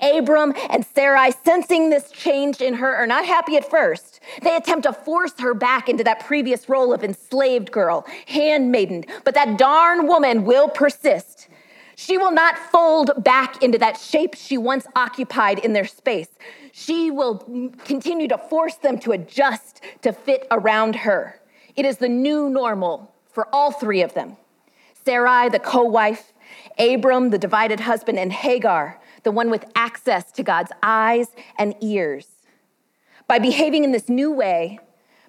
Abram 0.02 0.54
and 0.70 0.84
Sarai, 0.84 1.32
sensing 1.44 1.90
this 1.90 2.10
change 2.10 2.60
in 2.60 2.74
her, 2.74 2.94
are 2.96 3.06
not 3.06 3.24
happy 3.24 3.56
at 3.56 3.68
first. 3.68 4.20
They 4.42 4.56
attempt 4.56 4.84
to 4.84 4.92
force 4.92 5.34
her 5.38 5.54
back 5.54 5.88
into 5.88 6.04
that 6.04 6.26
previous 6.26 6.68
role 6.68 6.92
of 6.92 7.04
enslaved 7.04 7.70
girl, 7.70 8.06
handmaiden, 8.26 9.04
but 9.24 9.34
that 9.34 9.58
darn 9.58 10.06
woman 10.06 10.44
will 10.44 10.68
persist. 10.68 11.48
She 12.00 12.16
will 12.16 12.30
not 12.30 12.56
fold 12.56 13.10
back 13.24 13.60
into 13.60 13.76
that 13.78 13.98
shape 13.98 14.36
she 14.36 14.56
once 14.56 14.86
occupied 14.94 15.58
in 15.58 15.72
their 15.72 15.84
space. 15.84 16.28
She 16.70 17.10
will 17.10 17.38
continue 17.84 18.28
to 18.28 18.38
force 18.38 18.76
them 18.76 19.00
to 19.00 19.10
adjust 19.10 19.80
to 20.02 20.12
fit 20.12 20.46
around 20.52 20.94
her. 20.94 21.40
It 21.74 21.84
is 21.84 21.96
the 21.96 22.08
new 22.08 22.48
normal 22.48 23.12
for 23.32 23.52
all 23.52 23.72
three 23.72 24.00
of 24.02 24.14
them 24.14 24.36
Sarai, 25.04 25.48
the 25.48 25.58
co 25.58 25.82
wife, 25.82 26.32
Abram, 26.78 27.30
the 27.30 27.38
divided 27.38 27.80
husband, 27.80 28.16
and 28.16 28.32
Hagar, 28.32 29.00
the 29.24 29.32
one 29.32 29.50
with 29.50 29.64
access 29.74 30.30
to 30.32 30.44
God's 30.44 30.70
eyes 30.84 31.26
and 31.58 31.74
ears. 31.80 32.28
By 33.26 33.40
behaving 33.40 33.82
in 33.82 33.90
this 33.90 34.08
new 34.08 34.30
way, 34.30 34.78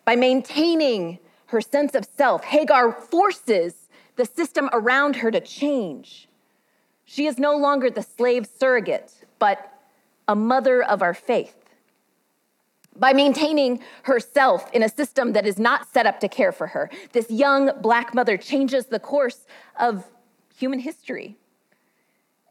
by 0.06 0.16
maintaining 0.16 1.18
her 1.48 1.62
sense 1.62 1.96
of 1.96 2.06
self, 2.06 2.44
Hagar 2.44 2.92
forces 2.92 3.90
the 4.18 4.26
system 4.26 4.70
around 4.72 5.16
her 5.16 5.32
to 5.32 5.42
change. 5.42 6.29
She 7.12 7.26
is 7.26 7.40
no 7.40 7.58
longer 7.58 7.90
the 7.90 8.04
slave 8.04 8.48
surrogate, 8.60 9.12
but 9.40 9.74
a 10.28 10.36
mother 10.36 10.84
of 10.84 11.02
our 11.02 11.16
faith. 11.16 11.56
By 12.96 13.14
maintaining 13.14 13.80
herself 14.04 14.72
in 14.74 14.84
a 14.84 14.90
system 14.90 15.34
that 15.34 15.48
is 15.48 15.58
not 15.58 15.92
set 15.92 16.06
up 16.06 16.20
to 16.20 16.28
care 16.30 16.52
for 16.52 16.68
her, 16.68 16.88
this 17.14 17.32
young 17.32 17.72
black 17.82 18.14
mother 18.14 18.38
changes 18.38 18.86
the 18.86 19.00
course 19.00 19.48
of 19.80 20.06
human 20.56 20.78
history. 20.78 21.36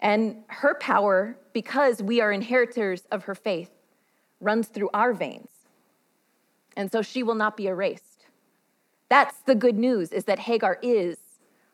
And 0.02 0.42
her 0.48 0.74
power, 0.74 1.36
because 1.52 2.02
we 2.02 2.20
are 2.20 2.32
inheritors 2.32 3.02
of 3.12 3.24
her 3.24 3.36
faith, 3.36 3.70
runs 4.40 4.66
through 4.66 4.90
our 4.92 5.12
veins. 5.12 5.50
And 6.76 6.90
so 6.90 7.00
she 7.00 7.22
will 7.22 7.36
not 7.36 7.56
be 7.56 7.68
erased. 7.68 8.26
That's 9.08 9.36
the 9.46 9.54
good 9.54 9.78
news 9.78 10.10
is 10.10 10.24
that 10.24 10.40
Hagar 10.40 10.80
is 10.82 11.16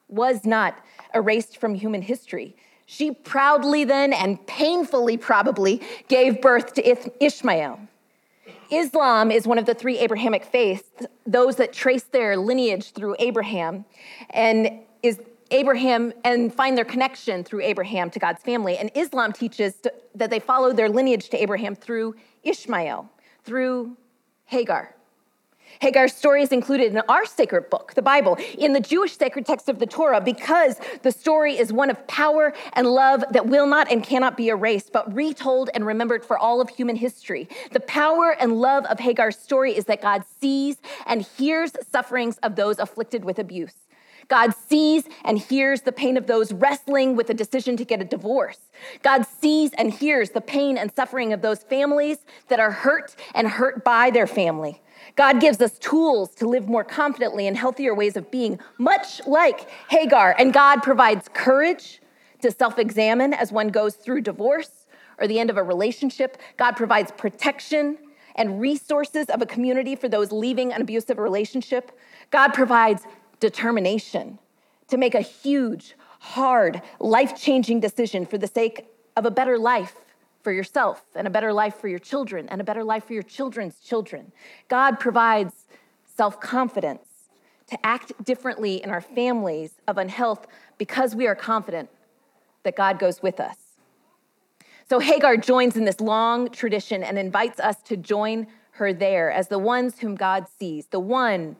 was 0.07 0.45
not 0.45 0.77
erased 1.15 1.57
from 1.57 1.75
human 1.75 2.03
history. 2.03 2.55
She 2.87 3.13
proudly 3.13 3.85
then 3.85 4.13
and 4.13 4.45
painfully 4.47 5.17
probably 5.17 5.81
gave 6.09 6.41
birth 6.41 6.75
to 6.75 7.25
Ishmael. 7.25 7.81
Islam 8.71 9.31
is 9.31 9.47
one 9.47 9.59
of 9.59 9.67
the 9.67 9.75
three 9.75 9.99
Abrahamic 9.99 10.45
faiths, 10.45 10.91
those 11.27 11.57
that 11.57 11.73
trace 11.73 12.05
their 12.05 12.37
lineage 12.37 12.93
through 12.93 13.17
Abraham. 13.19 13.85
And 14.31 14.81
is 15.03 15.21
Abraham 15.51 16.13
and 16.25 16.53
find 16.53 16.77
their 16.77 16.85
connection 16.85 17.45
through 17.45 17.61
Abraham 17.61 18.11
to 18.11 18.19
God's 18.19 18.43
family. 18.43 18.77
And 18.79 18.91
Islam 18.95 19.33
teaches 19.33 19.75
that 20.15 20.31
they 20.31 20.41
follow 20.41 20.73
their 20.73 20.89
lineage 20.89 21.29
to 21.29 21.41
Abraham 21.41 21.75
through 21.75 22.17
Ishmael, 22.43 23.09
through 23.45 23.97
Hagar. 24.47 24.95
Hagar's 25.81 26.13
story 26.15 26.43
is 26.43 26.53
included 26.53 26.93
in 26.93 26.99
our 27.09 27.27
sacred 27.27 27.71
book, 27.71 27.95
the 27.95 28.03
Bible, 28.03 28.37
in 28.59 28.73
the 28.73 28.81
Jewish 28.81 29.17
sacred 29.17 29.47
text 29.47 29.69
of 29.69 29.79
the 29.79 29.87
Torah, 29.87 30.21
because 30.21 30.77
the 31.03 31.13
story 31.13 31.59
is 31.59 31.73
one 31.73 31.91
of 31.91 32.07
power 32.07 32.53
and 32.75 32.87
love 32.87 33.25
that 33.31 33.47
will 33.47 33.67
not 33.67 33.91
and 33.91 34.03
cannot 34.03 34.37
be 34.37 34.49
erased, 34.49 34.93
but 34.93 35.13
retold 35.15 35.71
and 35.75 35.87
remembered 35.87 36.25
for 36.25 36.39
all 36.39 36.61
of 36.61 36.69
human 36.69 36.97
history. 36.97 37.49
The 37.73 37.81
power 37.81 38.37
and 38.39 38.61
love 38.61 38.85
of 38.87 39.01
Hagar's 39.01 39.39
story 39.39 39.77
is 39.77 39.85
that 39.87 40.01
God 40.03 40.25
sees 40.41 40.77
and 41.07 41.23
hears 41.23 41.73
sufferings 41.91 42.39
of 42.39 42.57
those 42.57 42.79
afflicted 42.79 43.25
with 43.25 43.39
abuse. 43.39 43.75
God 44.29 44.55
sees 44.55 45.05
and 45.25 45.39
hears 45.39 45.83
the 45.83 45.93
pain 45.93 46.17
of 46.17 46.27
those 46.27 46.53
wrestling 46.53 47.17
with 47.17 47.27
the 47.27 47.35
decision 47.35 47.77
to 47.77 47.85
get 47.85 48.01
a 48.01 48.05
divorce. 48.05 48.59
God 49.03 49.27
sees 49.27 49.73
and 49.75 49.93
hears 49.93 50.31
the 50.31 50.41
pain 50.41 50.77
and 50.77 50.93
suffering 50.95 51.33
of 51.33 51.43
those 51.43 51.63
families 51.63 52.19
that 52.49 52.61
are 52.61 52.71
hurt 52.71 53.15
and 53.35 53.49
hurt 53.49 53.85
by 53.85 54.11
their 54.11 54.27
family. 54.27 54.81
God 55.17 55.41
gives 55.41 55.61
us 55.61 55.79
tools 55.79 56.35
to 56.37 56.49
live 56.49 56.69
more 56.69 56.85
confidently 56.85 57.47
and 57.47 57.57
healthier 57.57 57.95
ways 57.95 58.17
of 58.17 58.31
being, 58.31 58.59
much 58.79 59.25
like 59.27 59.69
Hagar. 59.91 60.35
And 60.39 60.53
God 60.53 60.83
provides 60.83 61.29
courage 61.33 62.01
to 62.43 62.51
self 62.51 62.79
examine 62.79 63.33
as 63.33 63.53
one 63.53 63.69
goes 63.69 63.95
through 63.95 64.23
divorce 64.23 64.87
or 65.19 65.27
the 65.27 65.39
end 65.39 65.51
of 65.51 65.57
a 65.57 65.63
relationship. 65.63 66.39
God 66.57 66.73
provides 66.73 67.13
protection 67.13 67.99
and 68.37 68.61
resources 68.61 69.27
of 69.29 69.41
a 69.43 69.47
community 69.47 69.95
for 69.95 70.09
those 70.09 70.33
leaving 70.33 70.73
an 70.73 70.81
abusive 70.81 71.19
relationship. 71.19 71.97
God 72.31 72.53
provides 72.53 73.05
determination 73.41 74.39
to 74.89 74.97
make 74.97 75.15
a 75.15 75.21
huge, 75.21 75.95
hard, 76.21 76.83
life 77.01 77.41
changing 77.41 77.81
decision 77.81 78.27
for 78.27 78.39
the 78.39 78.47
sake 78.47 78.87
of 79.17 79.27
a 79.27 79.31
better 79.31 79.59
life 79.59 79.95
for 80.43 80.53
yourself 80.53 81.03
and 81.15 81.27
a 81.27 81.31
better 81.31 81.53
life 81.53 81.77
for 81.77 81.89
your 81.89 81.99
children 81.99 82.49
and 82.49 82.61
a 82.61 82.65
better 82.65 82.85
life 82.85 83.05
for 83.05 83.15
your 83.15 83.23
children's 83.23 83.79
children. 83.81 84.33
God 84.69 85.01
provides 85.01 85.67
self 86.17 86.41
confidence 86.41 87.09
to 87.67 87.87
act 87.87 88.13
differently 88.23 88.83
in 88.83 88.91
our 88.91 89.01
families 89.01 89.73
of 89.89 89.97
unhealth 89.97 90.47
because 90.77 91.15
we 91.15 91.27
are 91.27 91.35
confident 91.35 91.89
that 92.63 92.77
God 92.77 92.99
goes 92.99 93.23
with 93.23 93.41
us. 93.41 93.57
So 94.89 94.99
Hagar 94.99 95.39
joins 95.39 95.77
in 95.77 95.87
this 95.87 96.01
long 96.01 96.51
tradition 96.51 97.03
and 97.03 97.19
invites 97.19 97.59
us 97.59 97.77
to 97.85 97.97
join 97.97 98.47
her 98.73 98.93
there 98.93 99.31
as 99.31 99.49
the 99.49 99.59
ones 99.59 100.01
whom 100.01 100.15
God 100.15 100.47
sees, 100.59 100.87
the 100.87 101.01
one 101.01 101.57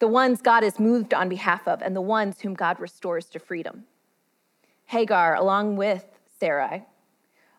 the 0.00 0.08
ones 0.08 0.42
God 0.42 0.64
is 0.64 0.80
moved 0.80 1.14
on 1.14 1.28
behalf 1.28 1.68
of, 1.68 1.82
and 1.82 1.94
the 1.94 2.00
ones 2.00 2.40
whom 2.40 2.54
God 2.54 2.80
restores 2.80 3.26
to 3.26 3.38
freedom. 3.38 3.84
Hagar, 4.86 5.36
along 5.36 5.76
with 5.76 6.04
Sarai, 6.40 6.84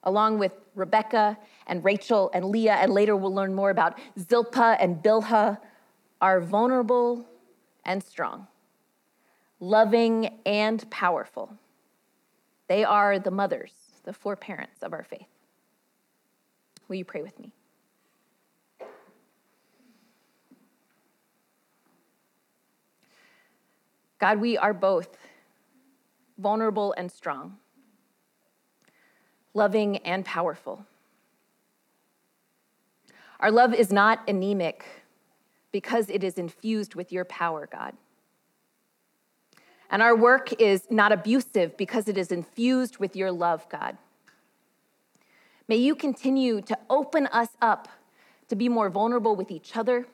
along 0.03 0.39
with 0.39 0.53
Rebecca 0.75 1.37
and 1.67 1.83
Rachel 1.83 2.31
and 2.33 2.45
Leah, 2.45 2.73
and 2.73 2.91
later 2.91 3.15
we'll 3.15 3.33
learn 3.33 3.53
more 3.53 3.69
about 3.69 3.97
Zilpah 4.19 4.77
and 4.79 5.01
Bilhah, 5.01 5.59
are 6.19 6.41
vulnerable 6.41 7.25
and 7.85 8.03
strong, 8.03 8.47
loving 9.59 10.39
and 10.45 10.89
powerful. 10.89 11.57
They 12.67 12.83
are 12.83 13.19
the 13.19 13.31
mothers, 13.31 13.73
the 14.03 14.13
four 14.13 14.35
parents 14.35 14.81
of 14.81 14.93
our 14.93 15.03
faith. 15.03 15.27
Will 16.87 16.95
you 16.95 17.05
pray 17.05 17.21
with 17.21 17.39
me? 17.39 17.53
God, 24.21 24.39
we 24.39 24.55
are 24.55 24.73
both 24.73 25.17
vulnerable 26.37 26.93
and 26.95 27.11
strong, 27.11 27.57
loving 29.55 29.97
and 29.97 30.23
powerful. 30.23 30.85
Our 33.39 33.49
love 33.49 33.73
is 33.73 33.91
not 33.91 34.29
anemic 34.29 34.85
because 35.71 36.07
it 36.11 36.23
is 36.23 36.37
infused 36.37 36.93
with 36.93 37.11
your 37.11 37.25
power, 37.25 37.67
God. 37.69 37.95
And 39.89 40.03
our 40.03 40.15
work 40.15 40.53
is 40.61 40.83
not 40.91 41.11
abusive 41.11 41.75
because 41.75 42.07
it 42.07 42.15
is 42.15 42.31
infused 42.31 42.99
with 42.99 43.15
your 43.15 43.31
love, 43.31 43.67
God. 43.69 43.97
May 45.67 45.77
you 45.77 45.95
continue 45.95 46.61
to 46.61 46.77
open 46.91 47.25
us 47.27 47.49
up 47.59 47.87
to 48.49 48.55
be 48.55 48.69
more 48.69 48.91
vulnerable 48.91 49.35
with 49.35 49.49
each 49.49 49.75
other 49.75 50.05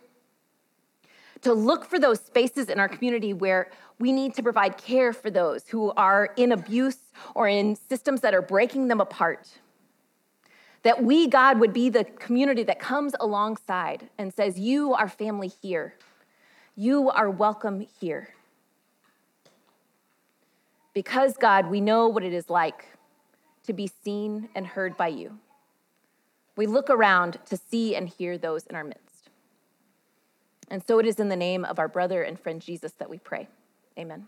to 1.42 1.54
look 1.54 1.86
for 1.86 2.00
those 2.00 2.20
spaces 2.20 2.70
in 2.70 2.80
our 2.80 2.90
community 2.90 3.34
where 3.34 3.70
we 4.00 4.12
need 4.12 4.34
to 4.36 4.44
provide 4.44 4.78
care 4.78 5.14
for 5.14 5.30
those 5.30 5.68
who 5.68 5.92
are 5.92 6.34
in 6.38 6.52
abuse 6.52 6.98
or 7.36 7.48
in 7.48 7.76
systems 7.76 8.22
that 8.22 8.34
are 8.34 8.42
breaking 8.42 8.88
them 8.88 9.02
apart. 9.02 9.48
That 10.84 11.04
we, 11.04 11.28
God, 11.28 11.60
would 11.60 11.74
be 11.74 11.90
the 11.90 12.04
community 12.04 12.64
that 12.64 12.80
comes 12.80 13.14
alongside 13.20 14.10
and 14.18 14.34
says, 14.34 14.60
You 14.60 14.94
are 14.94 15.10
family 15.10 15.52
here. 15.62 15.96
You 16.76 17.10
are 17.10 17.30
welcome 17.30 17.88
here. 18.00 18.30
Because, 20.94 21.36
God, 21.38 21.70
we 21.70 21.82
know 21.82 22.08
what 22.08 22.24
it 22.24 22.34
is 22.34 22.50
like 22.50 22.86
to 23.64 23.74
be 23.74 23.88
seen 24.04 24.50
and 24.56 24.66
heard 24.66 24.96
by 24.96 25.10
you. 25.10 25.40
We 26.56 26.66
look 26.66 26.90
around 26.90 27.38
to 27.48 27.58
see 27.58 27.96
and 27.96 28.10
hear 28.10 28.38
those 28.38 28.66
in 28.66 28.76
our 28.76 28.84
midst. 28.84 29.07
And 30.70 30.84
so 30.86 31.00
it 31.00 31.06
is 31.06 31.20
in 31.20 31.30
the 31.30 31.36
name 31.36 31.64
of 31.66 31.80
our 31.80 31.88
brother 31.88 32.24
and 32.24 32.40
friend 32.40 32.62
Jesus 32.62 32.92
that 32.94 33.10
we 33.10 33.20
pray. 33.20 33.48
Amen. 33.98 34.28